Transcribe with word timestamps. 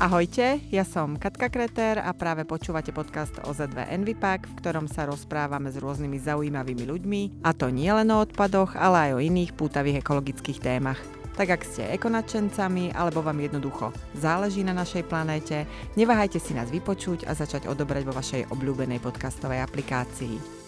Ahojte, 0.00 0.64
ja 0.72 0.80
som 0.80 1.20
Katka 1.20 1.52
Kreter 1.52 2.00
a 2.00 2.16
práve 2.16 2.48
počúvate 2.48 2.88
podcast 2.88 3.36
OZ2 3.44 3.92
Envipak, 3.92 4.48
v 4.48 4.56
ktorom 4.56 4.88
sa 4.88 5.04
rozprávame 5.04 5.68
s 5.68 5.76
rôznymi 5.76 6.16
zaujímavými 6.24 6.88
ľuďmi, 6.88 7.44
a 7.44 7.52
to 7.52 7.68
nie 7.68 7.92
len 7.92 8.08
o 8.08 8.24
odpadoch, 8.24 8.80
ale 8.80 8.96
aj 8.96 9.10
o 9.12 9.20
iných 9.20 9.52
pútavých 9.52 10.00
ekologických 10.00 10.56
témach. 10.64 10.96
Tak 11.36 11.52
ak 11.52 11.62
ste 11.68 11.92
ekonačencami 11.92 12.96
alebo 12.96 13.20
vám 13.20 13.44
jednoducho 13.44 13.92
záleží 14.16 14.64
na 14.64 14.72
našej 14.72 15.04
planéte, 15.04 15.68
neváhajte 16.00 16.40
si 16.40 16.56
nás 16.56 16.72
vypočuť 16.72 17.28
a 17.28 17.36
začať 17.36 17.68
odobrať 17.68 18.08
vo 18.08 18.16
vašej 18.16 18.48
obľúbenej 18.56 19.04
podcastovej 19.04 19.60
aplikácii. 19.60 20.59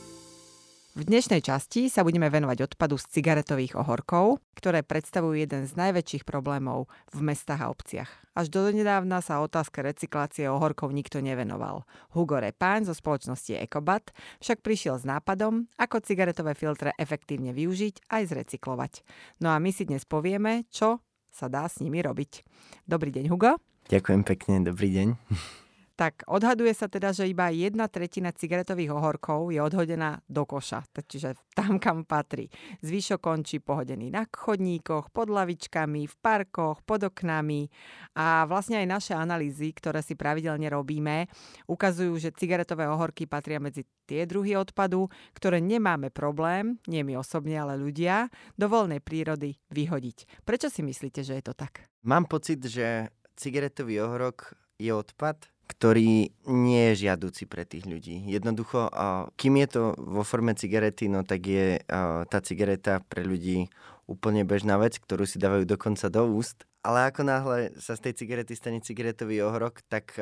V 0.93 1.09
dnešnej 1.09 1.41
časti 1.41 1.89
sa 1.89 2.05
budeme 2.05 2.29
venovať 2.29 2.69
odpadu 2.69 3.01
z 3.01 3.09
cigaretových 3.17 3.81
ohorkov, 3.81 4.45
ktoré 4.53 4.85
predstavujú 4.85 5.41
jeden 5.41 5.65
z 5.65 5.73
najväčších 5.73 6.29
problémov 6.29 6.85
v 7.17 7.33
mestách 7.33 7.65
a 7.65 7.73
obciach. 7.73 8.13
Až 8.37 8.53
do 8.53 8.69
nedávna 8.69 9.25
sa 9.25 9.41
otázke 9.41 9.81
recyklácie 9.81 10.53
ohorkov 10.53 10.93
nikto 10.93 11.25
nevenoval. 11.25 11.89
Hugo 12.13 12.37
Repán 12.37 12.85
zo 12.85 12.93
spoločnosti 12.93 13.57
Ecobat 13.57 14.13
však 14.45 14.61
prišiel 14.61 15.01
s 15.01 15.09
nápadom, 15.09 15.65
ako 15.81 16.05
cigaretové 16.05 16.53
filtre 16.53 16.93
efektívne 17.01 17.57
využiť 17.57 18.13
aj 18.13 18.23
zrecyklovať. 18.29 18.93
No 19.41 19.49
a 19.49 19.57
my 19.57 19.73
si 19.73 19.89
dnes 19.89 20.05
povieme, 20.05 20.69
čo 20.69 21.01
sa 21.33 21.49
dá 21.49 21.73
s 21.73 21.81
nimi 21.81 22.05
robiť. 22.05 22.45
Dobrý 22.85 23.09
deň, 23.09 23.33
Hugo. 23.33 23.57
Ďakujem 23.89 24.29
pekne, 24.29 24.61
dobrý 24.61 24.93
deň. 24.93 25.09
Tak 25.95 26.25
odhaduje 26.27 26.73
sa 26.73 26.89
teda, 26.89 27.13
že 27.13 27.29
iba 27.29 27.53
jedna 27.53 27.87
tretina 27.87 28.33
cigaretových 28.33 28.97
ohorkov 28.97 29.53
je 29.53 29.61
odhodená 29.61 30.25
do 30.27 30.49
koša, 30.49 30.83
čiže 30.89 31.37
tam, 31.53 31.77
kam 31.77 32.09
patrí. 32.09 32.49
Zvyšok 32.81 33.21
končí 33.21 33.61
pohodený 33.61 34.09
na 34.09 34.25
chodníkoch, 34.25 35.13
pod 35.13 35.29
lavičkami, 35.29 36.09
v 36.09 36.15
parkoch, 36.19 36.81
pod 36.83 37.13
oknami 37.13 37.69
a 38.17 38.49
vlastne 38.49 38.81
aj 38.81 38.87
naše 38.89 39.15
analýzy, 39.15 39.71
ktoré 39.77 40.01
si 40.01 40.17
pravidelne 40.17 40.67
robíme, 40.73 41.29
ukazujú, 41.69 42.17
že 42.17 42.35
cigaretové 42.35 42.89
ohorky 42.89 43.29
patria 43.29 43.61
medzi 43.61 43.85
tie 44.09 44.25
druhy 44.25 44.57
odpadu, 44.57 45.13
ktoré 45.37 45.61
nemáme 45.61 46.09
problém, 46.09 46.81
nie 46.89 47.05
my 47.05 47.21
osobne, 47.21 47.61
ale 47.61 47.77
ľudia, 47.77 48.33
do 48.57 48.67
voľnej 48.67 49.05
prírody 49.05 49.61
vyhodiť. 49.71 50.43
Prečo 50.43 50.73
si 50.73 50.81
myslíte, 50.81 51.21
že 51.21 51.39
je 51.39 51.45
to 51.45 51.55
tak? 51.55 51.87
Mám 52.03 52.27
pocit, 52.27 52.59
že 52.65 53.13
cigaretový 53.37 54.03
ohorok 54.03 54.57
je 54.81 54.91
odpad, 54.91 55.52
ktorý 55.67 56.31
nie 56.51 56.83
je 56.93 57.07
žiaduci 57.07 57.49
pre 57.49 57.67
tých 57.67 57.87
ľudí. 57.89 58.29
Jednoducho, 58.29 58.91
kým 59.35 59.55
je 59.63 59.69
to 59.71 59.83
vo 59.99 60.23
forme 60.23 60.55
cigarety, 60.55 61.11
no 61.11 61.27
tak 61.27 61.47
je 61.47 61.81
tá 62.29 62.39
cigareta 62.45 63.01
pre 63.07 63.27
ľudí 63.27 63.73
úplne 64.11 64.43
bežná 64.43 64.77
vec, 64.77 64.99
ktorú 64.99 65.25
si 65.25 65.41
dávajú 65.41 65.65
dokonca 65.65 66.11
do 66.13 66.29
úst. 66.29 66.67
Ale 66.83 67.09
ako 67.09 67.23
náhle 67.23 67.59
sa 67.79 67.95
z 67.95 68.11
tej 68.11 68.15
cigarety 68.27 68.59
stane 68.59 68.83
cigaretový 68.83 69.43
ohrok, 69.47 69.81
tak 69.87 70.19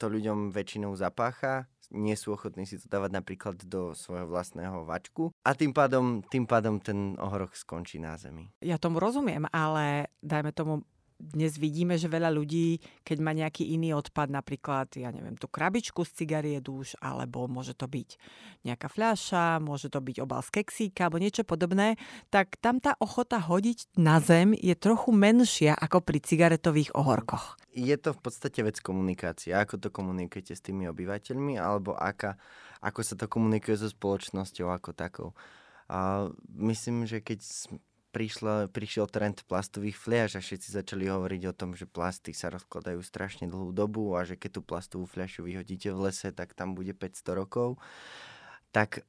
to 0.00 0.04
ľuďom 0.08 0.54
väčšinou 0.54 0.96
zapácha, 0.96 1.68
nie 1.90 2.14
sú 2.14 2.38
ochotní 2.38 2.70
si 2.70 2.78
to 2.78 2.86
dávať 2.86 3.10
napríklad 3.18 3.58
do 3.66 3.98
svojho 3.98 4.30
vlastného 4.30 4.86
vačku 4.86 5.34
a 5.42 5.58
tým 5.58 5.74
pádom, 5.74 6.22
tým 6.22 6.46
pádom 6.46 6.78
ten 6.78 7.18
ohrok 7.18 7.58
skončí 7.58 7.98
na 7.98 8.14
zemi. 8.14 8.46
Ja 8.62 8.78
tomu 8.78 9.02
rozumiem, 9.02 9.50
ale 9.50 10.14
dajme 10.22 10.54
tomu 10.54 10.86
dnes 11.20 11.60
vidíme, 11.60 12.00
že 12.00 12.08
veľa 12.08 12.32
ľudí, 12.32 12.80
keď 13.04 13.18
má 13.20 13.36
nejaký 13.36 13.76
iný 13.76 13.92
odpad, 13.92 14.32
napríklad, 14.32 14.88
ja 14.96 15.12
neviem, 15.12 15.36
tú 15.36 15.46
krabičku 15.46 16.02
z 16.08 16.24
cigariet 16.24 16.64
už, 16.64 16.96
alebo 17.04 17.44
môže 17.44 17.76
to 17.76 17.84
byť 17.84 18.16
nejaká 18.64 18.88
fľaša, 18.88 19.60
môže 19.60 19.92
to 19.92 20.00
byť 20.00 20.16
obal 20.24 20.40
z 20.40 20.50
keksíka, 20.60 21.06
alebo 21.06 21.20
niečo 21.20 21.44
podobné, 21.44 22.00
tak 22.32 22.56
tam 22.58 22.80
tá 22.80 22.96
ochota 22.98 23.36
hodiť 23.36 24.00
na 24.00 24.18
zem 24.18 24.56
je 24.56 24.72
trochu 24.72 25.12
menšia 25.12 25.76
ako 25.76 26.00
pri 26.00 26.18
cigaretových 26.24 26.96
ohorkoch. 26.96 27.60
Je 27.70 27.94
to 28.00 28.16
v 28.16 28.20
podstate 28.24 28.64
vec 28.66 28.82
komunikácie. 28.82 29.54
Ako 29.54 29.78
to 29.78 29.94
komunikujete 29.94 30.56
s 30.56 30.64
tými 30.64 30.90
obyvateľmi, 30.90 31.60
alebo 31.60 31.94
aká, 31.94 32.40
ako 32.80 33.00
sa 33.04 33.14
to 33.14 33.30
komunikuje 33.30 33.76
so 33.78 33.86
spoločnosťou 33.86 34.72
ako 34.72 34.90
takou. 34.96 35.30
A 35.90 36.30
myslím, 36.54 37.02
že 37.02 37.18
keď 37.18 37.42
prišla, 38.10 38.68
prišiel 38.74 39.06
trend 39.06 39.46
plastových 39.46 39.96
fliaž 39.96 40.36
a 40.36 40.44
všetci 40.44 40.74
začali 40.74 41.06
hovoriť 41.06 41.42
o 41.50 41.56
tom, 41.56 41.78
že 41.78 41.86
plasty 41.86 42.34
sa 42.34 42.50
rozkladajú 42.50 43.00
strašne 43.00 43.46
dlhú 43.46 43.70
dobu 43.70 44.14
a 44.18 44.26
že 44.26 44.34
keď 44.34 44.58
tú 44.58 44.62
plastovú 44.66 45.06
fľašu 45.06 45.46
vyhodíte 45.46 45.94
v 45.94 46.10
lese, 46.10 46.34
tak 46.34 46.52
tam 46.52 46.74
bude 46.74 46.92
500 46.92 47.40
rokov. 47.40 47.78
Tak 48.74 49.06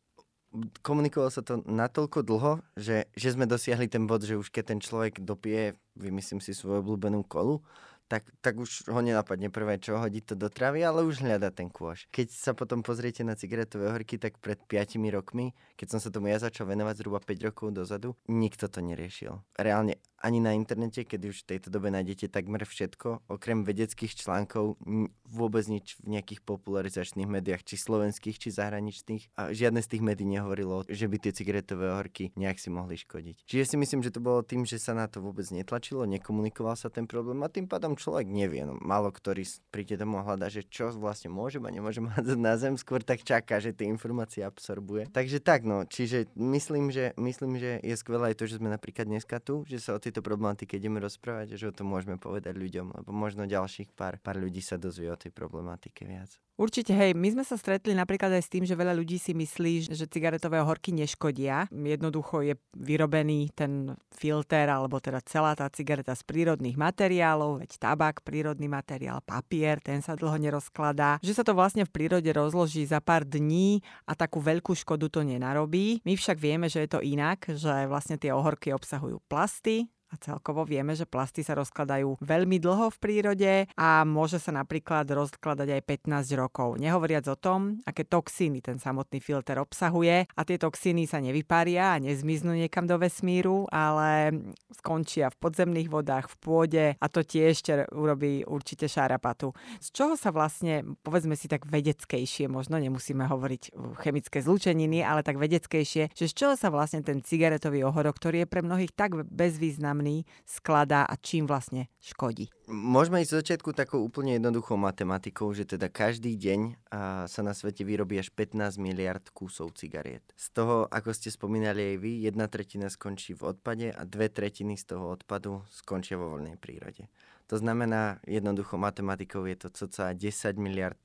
komunikovalo 0.83 1.31
sa 1.31 1.41
to 1.41 1.63
natoľko 1.63 2.19
dlho, 2.27 2.53
že, 2.75 3.07
že 3.15 3.33
sme 3.33 3.47
dosiahli 3.47 3.87
ten 3.87 4.03
bod, 4.05 4.21
že 4.21 4.35
už 4.35 4.51
keď 4.51 4.75
ten 4.75 4.79
človek 4.83 5.23
dopije, 5.23 5.79
vymyslím 5.95 6.43
si 6.43 6.51
svoju 6.51 6.83
obľúbenú 6.83 7.23
kolu, 7.23 7.63
tak, 8.11 8.27
tak 8.43 8.59
už 8.59 8.91
ho 8.91 8.99
nenapadne 8.99 9.47
prvé, 9.47 9.79
čo 9.79 9.95
hodiť 9.95 10.23
to 10.27 10.35
do 10.35 10.51
travy, 10.51 10.83
ale 10.83 11.07
už 11.07 11.23
hľada 11.23 11.47
ten 11.47 11.71
kôš. 11.71 12.11
Keď 12.11 12.27
sa 12.27 12.51
potom 12.51 12.83
pozriete 12.83 13.23
na 13.23 13.39
cigaretové 13.39 13.87
horky, 13.87 14.19
tak 14.19 14.35
pred 14.43 14.59
5 14.59 14.99
rokmi, 15.15 15.55
keď 15.79 15.95
som 15.95 15.99
sa 16.03 16.11
tomu 16.11 16.27
ja 16.27 16.43
začal 16.43 16.67
venovať 16.67 16.99
zhruba 16.99 17.23
5 17.23 17.47
rokov 17.47 17.71
dozadu, 17.71 18.19
nikto 18.27 18.67
to 18.67 18.83
neriešil. 18.83 19.39
Reálne 19.55 19.95
ani 20.21 20.37
na 20.37 20.53
internete, 20.53 21.01
keď 21.01 21.33
už 21.33 21.37
v 21.41 21.47
tejto 21.55 21.73
dobe 21.73 21.89
nájdete 21.89 22.29
takmer 22.29 22.61
všetko, 22.61 23.25
okrem 23.25 23.65
vedeckých 23.65 24.13
článkov, 24.21 24.77
vôbec 25.25 25.65
nič 25.65 25.97
v 26.05 26.19
nejakých 26.19 26.45
popularizačných 26.45 27.25
médiách, 27.25 27.65
či 27.65 27.81
slovenských, 27.81 28.37
či 28.37 28.53
zahraničných. 28.53 29.33
A 29.39 29.49
žiadne 29.49 29.81
z 29.81 29.97
tých 29.97 30.05
médií 30.05 30.29
nehovorilo, 30.29 30.85
že 30.85 31.09
by 31.09 31.17
tie 31.17 31.33
cigaretové 31.33 31.89
horky 31.89 32.29
nejak 32.37 32.61
si 32.61 32.69
mohli 32.69 33.01
škodiť. 33.01 33.49
Čiže 33.49 33.65
si 33.65 33.75
myslím, 33.81 34.05
že 34.05 34.13
to 34.13 34.21
bolo 34.21 34.45
tým, 34.45 34.61
že 34.67 34.77
sa 34.77 34.93
na 34.93 35.09
to 35.09 35.25
vôbec 35.25 35.49
netlačilo, 35.49 36.05
nekomunikoval 36.05 36.77
sa 36.77 36.93
ten 36.93 37.09
problém 37.09 37.41
a 37.41 37.49
tým 37.49 37.65
pádom 37.65 37.97
človek 38.01 38.25
nevie. 38.25 38.65
No, 38.65 38.81
málo 38.81 39.13
ktorý 39.13 39.45
príde 39.69 39.93
domov 39.93 40.25
a 40.25 40.33
hľadá, 40.33 40.49
že 40.49 40.65
čo 40.65 40.89
vlastne 40.97 41.29
môžem 41.29 41.61
a 41.61 41.69
nemôžem 41.69 42.09
hádzať 42.17 42.39
na 42.41 42.57
zem, 42.57 42.73
skôr 42.81 43.05
tak 43.05 43.21
čaká, 43.21 43.61
že 43.61 43.77
tie 43.77 43.85
informácie 43.85 44.41
absorbuje. 44.41 45.13
Takže 45.13 45.37
tak, 45.37 45.61
no, 45.61 45.85
čiže 45.85 46.33
myslím, 46.33 46.89
že, 46.89 47.13
myslím, 47.21 47.61
že 47.61 47.77
je 47.85 47.93
skvelé 47.93 48.33
aj 48.33 48.41
to, 48.41 48.49
že 48.49 48.57
sme 48.57 48.73
napríklad 48.73 49.05
dneska 49.05 49.37
tu, 49.37 49.61
že 49.69 49.77
sa 49.77 49.93
o 49.93 50.01
tejto 50.01 50.25
problematike 50.25 50.81
ideme 50.81 50.97
rozprávať 50.97 51.53
a 51.53 51.59
že 51.61 51.69
o 51.69 51.75
tom 51.77 51.93
môžeme 51.93 52.17
povedať 52.17 52.57
ľuďom, 52.57 52.97
lebo 52.97 53.09
možno 53.13 53.45
ďalších 53.45 53.93
pár, 53.93 54.17
pár 54.17 54.41
ľudí 54.41 54.65
sa 54.65 54.81
dozvie 54.81 55.13
o 55.13 55.19
tej 55.19 55.29
problematike 55.29 56.09
viac. 56.09 56.41
Určite, 56.61 56.93
hej, 56.93 57.17
my 57.17 57.25
sme 57.33 57.41
sa 57.41 57.57
stretli 57.57 57.97
napríklad 57.97 58.37
aj 58.37 58.45
s 58.45 58.51
tým, 58.53 58.69
že 58.69 58.77
veľa 58.77 58.93
ľudí 58.93 59.17
si 59.17 59.33
myslí, 59.33 59.97
že 59.97 60.05
cigaretové 60.05 60.61
horky 60.61 60.93
neškodia. 60.93 61.65
Jednoducho 61.73 62.45
je 62.45 62.53
vyrobený 62.77 63.49
ten 63.57 63.97
filter, 64.13 64.69
alebo 64.69 65.01
teda 65.01 65.25
celá 65.25 65.57
tá 65.57 65.65
cigareta 65.73 66.13
z 66.13 66.21
prírodných 66.21 66.77
materiálov, 66.77 67.65
veď 67.65 67.81
tabak, 67.91 68.23
prírodný 68.23 68.71
materiál, 68.71 69.19
papier, 69.19 69.83
ten 69.83 69.99
sa 69.99 70.15
dlho 70.15 70.39
nerozkladá. 70.39 71.19
Že 71.19 71.35
sa 71.35 71.43
to 71.43 71.51
vlastne 71.51 71.83
v 71.83 71.91
prírode 71.91 72.31
rozloží 72.31 72.87
za 72.87 73.03
pár 73.03 73.27
dní 73.27 73.83
a 74.07 74.15
takú 74.15 74.39
veľkú 74.39 74.71
škodu 74.71 75.11
to 75.11 75.27
nenarobí. 75.27 75.99
My 76.07 76.15
však 76.15 76.39
vieme, 76.39 76.71
že 76.71 76.87
je 76.87 76.89
to 76.95 77.03
inak, 77.03 77.43
že 77.51 77.91
vlastne 77.91 78.15
tie 78.15 78.31
ohorky 78.31 78.71
obsahujú 78.71 79.19
plasty, 79.27 79.91
a 80.11 80.19
celkovo 80.19 80.67
vieme, 80.67 80.91
že 80.91 81.07
plasty 81.07 81.39
sa 81.39 81.55
rozkladajú 81.55 82.19
veľmi 82.19 82.59
dlho 82.59 82.91
v 82.91 82.97
prírode 82.99 83.53
a 83.79 84.03
môže 84.03 84.43
sa 84.43 84.51
napríklad 84.51 85.07
rozkladať 85.07 85.79
aj 85.79 85.81
15 86.11 86.35
rokov. 86.35 86.75
Nehovoriac 86.75 87.23
o 87.31 87.39
tom, 87.39 87.79
aké 87.87 88.03
toxíny 88.03 88.59
ten 88.59 88.75
samotný 88.75 89.23
filter 89.23 89.55
obsahuje 89.63 90.27
a 90.27 90.41
tie 90.43 90.59
toxíny 90.59 91.07
sa 91.07 91.23
nevyparia 91.23 91.95
a 91.95 92.01
nezmiznú 92.03 92.51
niekam 92.59 92.83
do 92.83 92.99
vesmíru, 92.99 93.71
ale 93.71 94.35
skončia 94.75 95.31
v 95.31 95.39
podzemných 95.39 95.87
vodách, 95.87 96.27
v 96.27 96.35
pôde 96.43 96.85
a 96.99 97.05
to 97.07 97.23
tiež 97.23 97.63
urobí 97.95 98.43
určite 98.43 98.91
šarapatu. 98.91 99.55
Z 99.79 99.95
čoho 99.95 100.19
sa 100.19 100.35
vlastne, 100.35 100.83
povedzme 101.07 101.39
si 101.39 101.47
tak 101.47 101.63
vedeckejšie, 101.63 102.51
možno 102.51 102.75
nemusíme 102.75 103.23
hovoriť 103.23 103.71
chemické 104.03 104.43
zlúčeniny, 104.43 105.07
ale 105.07 105.23
tak 105.23 105.39
vedeckejšie, 105.39 106.11
že 106.11 106.25
z 106.27 106.33
čoho 106.35 106.53
sa 106.59 106.67
vlastne 106.67 106.99
ten 106.99 107.23
cigaretový 107.23 107.87
ohorok, 107.87 108.19
ktorý 108.19 108.43
je 108.43 108.51
pre 108.51 108.59
mnohých 108.65 108.91
tak 108.91 109.15
bezvýznamný, 109.15 110.00
významný 110.01 110.25
skladá 110.45 111.05
a 111.05 111.15
čím 111.15 111.45
vlastne 111.45 111.87
škodí? 112.01 112.49
Môžeme 112.67 113.21
ísť 113.21 113.31
z 113.31 113.39
začiatku 113.45 113.69
takou 113.77 114.01
úplne 114.01 114.35
jednoduchou 114.41 114.75
matematikou, 114.75 115.53
že 115.53 115.69
teda 115.69 115.87
každý 115.93 116.33
deň 116.35 116.89
sa 117.29 117.41
na 117.45 117.53
svete 117.53 117.85
vyrobí 117.85 118.17
až 118.17 118.33
15 118.33 118.81
miliard 118.81 119.21
kusov 119.31 119.77
cigariet. 119.77 120.25
Z 120.33 120.49
toho, 120.57 120.89
ako 120.89 121.13
ste 121.13 121.29
spomínali 121.29 121.95
aj 121.95 121.97
vy, 122.01 122.11
jedna 122.25 122.49
tretina 122.49 122.89
skončí 122.89 123.37
v 123.37 123.53
odpade 123.53 123.93
a 123.93 124.01
dve 124.03 124.33
tretiny 124.33 124.75
z 124.75 124.97
toho 124.97 125.13
odpadu 125.13 125.61
skončia 125.69 126.17
vo 126.17 126.33
voľnej 126.33 126.57
prírode. 126.57 127.07
To 127.47 127.59
znamená, 127.59 128.23
jednoducho 128.25 128.79
matematikou 128.79 129.45
je 129.45 129.55
to 129.59 129.69
cca 129.69 130.15
10 130.15 130.57
miliard 130.57 130.99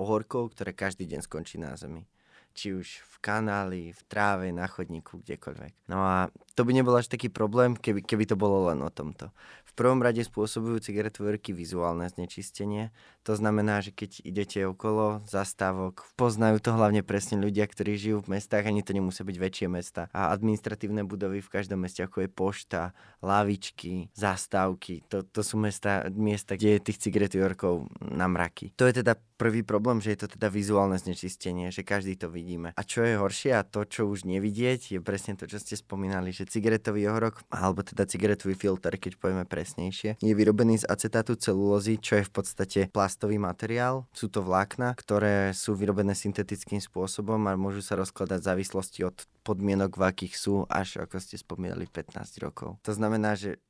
ohorkov, 0.00 0.56
ktoré 0.56 0.72
každý 0.72 1.04
deň 1.04 1.20
skončí 1.22 1.60
na 1.60 1.76
Zemi. 1.76 2.08
či 2.50 2.74
už 2.74 3.06
v 3.06 3.14
kanáli, 3.22 3.94
v 3.94 4.02
tráve, 4.10 4.50
na 4.50 4.66
chodníku, 4.66 5.22
kdekoľvek. 5.22 5.86
No 5.86 6.02
a 6.02 6.26
to 6.54 6.66
by 6.66 6.72
nebol 6.74 6.94
až 6.96 7.06
taký 7.06 7.30
problém, 7.30 7.78
keby, 7.78 8.02
keby 8.02 8.24
to 8.26 8.36
bolo 8.36 8.68
len 8.68 8.82
o 8.82 8.90
tomto. 8.90 9.30
V 9.70 9.72
prvom 9.78 10.02
rade 10.02 10.18
spôsobujú 10.26 10.82
cigaretové 10.82 11.38
vizuálne 11.38 12.04
znečistenie. 12.10 12.90
To 13.22 13.38
znamená, 13.38 13.78
že 13.78 13.94
keď 13.94 14.26
idete 14.26 14.58
okolo 14.66 15.22
zastávok, 15.30 16.10
poznajú 16.18 16.58
to 16.58 16.74
hlavne 16.74 17.06
presne 17.06 17.38
ľudia, 17.38 17.70
ktorí 17.70 17.94
žijú 17.94 18.18
v 18.26 18.36
mestách, 18.36 18.66
ani 18.66 18.82
to 18.82 18.90
nemusia 18.90 19.22
byť 19.22 19.36
väčšie 19.38 19.66
mesta. 19.70 20.10
A 20.10 20.34
administratívne 20.34 21.06
budovy 21.06 21.38
v 21.38 21.52
každom 21.52 21.86
meste, 21.86 22.02
ako 22.02 22.26
je 22.26 22.28
pošta, 22.28 22.82
lavičky, 23.22 24.10
zastávky, 24.16 25.06
to, 25.06 25.22
to 25.22 25.40
sú 25.46 25.54
mesta, 25.54 26.10
miesta, 26.10 26.58
kde 26.58 26.76
je 26.76 26.86
tých 26.90 26.98
cigaretových 27.06 27.46
horkov 27.54 27.74
na 28.02 28.26
mraky. 28.26 28.74
To 28.74 28.90
je 28.90 29.00
teda 29.00 29.14
prvý 29.40 29.64
problém, 29.64 30.04
že 30.04 30.12
je 30.12 30.26
to 30.26 30.36
teda 30.36 30.52
vizuálne 30.52 31.00
znečistenie, 31.00 31.72
že 31.72 31.80
každý 31.80 32.16
to 32.20 32.28
vidíme. 32.28 32.76
A 32.76 32.82
čo 32.84 33.00
je 33.00 33.16
horšie 33.16 33.56
a 33.56 33.64
to, 33.64 33.88
čo 33.88 34.04
už 34.04 34.28
nevidieť, 34.28 34.96
je 34.96 35.00
presne 35.00 35.32
to, 35.38 35.48
čo 35.48 35.56
ste 35.56 35.80
spomínali, 35.80 36.28
že 36.40 36.48
cigaretový 36.48 37.12
ohorok, 37.12 37.44
alebo 37.52 37.84
teda 37.84 38.08
cigaretový 38.08 38.56
filter, 38.56 38.96
keď 38.96 39.20
povieme 39.20 39.44
presnejšie, 39.44 40.16
je 40.24 40.32
vyrobený 40.32 40.80
z 40.80 40.88
acetátu 40.88 41.36
celulózy, 41.36 42.00
čo 42.00 42.16
je 42.16 42.24
v 42.24 42.32
podstate 42.32 42.80
plastový 42.88 43.36
materiál. 43.36 44.08
Sú 44.16 44.32
to 44.32 44.40
vlákna, 44.40 44.96
ktoré 44.96 45.52
sú 45.52 45.76
vyrobené 45.76 46.16
syntetickým 46.16 46.80
spôsobom 46.80 47.44
a 47.44 47.60
môžu 47.60 47.84
sa 47.84 48.00
rozkladať 48.00 48.40
v 48.40 48.48
závislosti 48.48 49.00
od 49.04 49.16
podmienok, 49.44 50.00
v 50.00 50.02
akých 50.08 50.34
sú, 50.40 50.64
až 50.72 51.04
ako 51.04 51.20
ste 51.20 51.36
spomínali, 51.36 51.84
15 51.84 52.16
rokov. 52.40 52.80
To 52.88 52.92
znamená, 52.96 53.36
že 53.36 53.60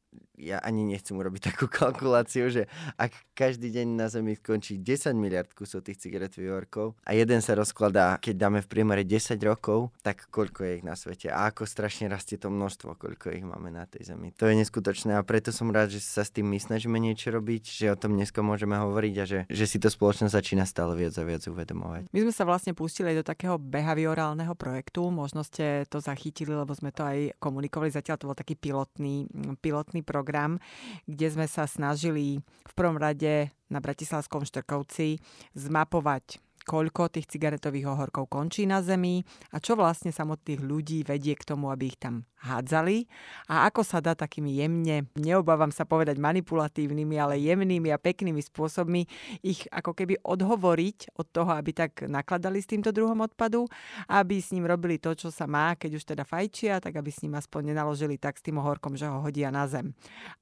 ja 0.40 0.58
ani 0.64 0.88
nechcem 0.88 1.14
urobiť 1.16 1.52
takú 1.52 1.68
kalkuláciu, 1.80 2.48
že 2.48 2.66
ak 2.96 3.12
každý 3.36 3.72
deň 3.72 3.86
na 3.96 4.06
Zemi 4.08 4.36
skončí 4.36 4.80
10 4.80 5.12
miliard 5.16 5.48
kusov 5.52 5.84
tých 5.84 6.00
cigaretových 6.00 6.52
horkov 6.52 6.86
a 7.04 7.12
jeden 7.12 7.44
sa 7.44 7.56
rozkladá, 7.56 8.16
keď 8.20 8.34
dáme 8.36 8.60
v 8.64 8.68
priemere 8.68 9.02
10 9.04 9.36
rokov, 9.44 9.92
tak 10.00 10.28
koľko 10.32 10.64
je 10.64 10.72
ich 10.80 10.84
na 10.84 10.96
svete 10.96 11.28
a 11.28 11.48
ako 11.52 11.68
strašne 11.68 12.08
rastie 12.08 12.40
to 12.40 12.48
množstvo, 12.48 12.96
koľko 12.96 13.32
ich 13.32 13.44
máme 13.44 13.68
na 13.68 13.84
tej 13.84 14.12
Zemi. 14.12 14.32
To 14.40 14.48
je 14.48 14.56
neskutočné 14.56 15.16
a 15.16 15.22
preto 15.22 15.52
som 15.52 15.68
rád, 15.68 15.92
že 15.92 16.00
sa 16.00 16.24
s 16.24 16.32
tým 16.32 16.48
my 16.48 16.58
snažíme 16.58 16.96
niečo 16.96 17.30
robiť, 17.30 17.62
že 17.68 17.86
o 17.92 17.96
tom 18.00 18.16
dneska 18.16 18.40
môžeme 18.40 18.80
hovoriť 18.80 19.14
a 19.20 19.24
že, 19.28 19.40
že 19.46 19.64
si 19.68 19.76
to 19.76 19.92
spoločnosť 19.92 20.32
začína 20.32 20.64
stále 20.64 20.96
viac 20.96 21.14
a 21.20 21.24
viac 21.24 21.44
uvedomovať. 21.44 22.08
My 22.10 22.18
sme 22.24 22.32
sa 22.32 22.48
vlastne 22.48 22.72
pustili 22.72 23.12
do 23.12 23.22
takého 23.22 23.60
behaviorálneho 23.60 24.56
projektu, 24.56 25.12
možno 25.12 25.44
ste 25.44 25.84
to 25.86 26.00
zachytili, 26.00 26.56
lebo 26.56 26.72
sme 26.72 26.94
to 26.94 27.04
aj 27.04 27.36
komunikovali, 27.42 27.92
zatiaľ 27.92 28.16
to 28.16 28.28
bol 28.30 28.38
taký 28.38 28.54
pilotný, 28.56 29.28
pilotný 29.60 30.00
program 30.00 30.29
program, 30.30 30.62
kde 31.10 31.26
sme 31.26 31.46
sa 31.50 31.66
snažili 31.66 32.38
v 32.62 32.72
prvom 32.78 32.94
rade 32.94 33.50
na 33.66 33.82
Bratislavskom 33.82 34.46
Štrkovci 34.46 35.18
zmapovať 35.58 36.38
koľko 36.70 37.10
tých 37.10 37.26
cigaretových 37.26 37.90
ohorkov 37.90 38.30
končí 38.30 38.62
na 38.62 38.78
zemi 38.78 39.26
a 39.50 39.58
čo 39.58 39.74
vlastne 39.74 40.14
samotných 40.14 40.62
ľudí 40.62 41.02
vedie 41.02 41.34
k 41.34 41.42
tomu, 41.42 41.66
aby 41.74 41.90
ich 41.90 41.98
tam 41.98 42.22
hádzali 42.46 43.10
a 43.50 43.66
ako 43.68 43.82
sa 43.82 43.98
dá 43.98 44.14
takými 44.14 44.62
jemne, 44.62 45.10
neobávam 45.18 45.68
sa 45.74 45.84
povedať 45.84 46.16
manipulatívnymi, 46.16 47.16
ale 47.20 47.42
jemnými 47.42 47.90
a 47.92 48.00
peknými 48.00 48.40
spôsobmi 48.40 49.04
ich 49.44 49.66
ako 49.68 49.92
keby 49.92 50.22
odhovoriť 50.22 51.18
od 51.18 51.26
toho, 51.28 51.50
aby 51.52 51.74
tak 51.74 52.06
nakladali 52.06 52.62
s 52.62 52.70
týmto 52.70 52.94
druhom 52.94 53.18
odpadu, 53.20 53.66
aby 54.08 54.40
s 54.40 54.54
ním 54.54 54.64
robili 54.64 54.96
to, 54.96 55.12
čo 55.12 55.28
sa 55.28 55.44
má, 55.44 55.76
keď 55.76 56.00
už 56.00 56.04
teda 56.16 56.24
fajčia, 56.24 56.80
tak 56.80 56.96
aby 56.96 57.10
s 57.12 57.20
ním 57.26 57.36
aspoň 57.36 57.74
nenaložili 57.74 58.16
tak 58.16 58.40
s 58.40 58.46
tým 58.46 58.62
ohorkom, 58.62 58.96
že 58.96 59.10
ho 59.10 59.20
hodia 59.20 59.52
na 59.52 59.68
zem. 59.68 59.92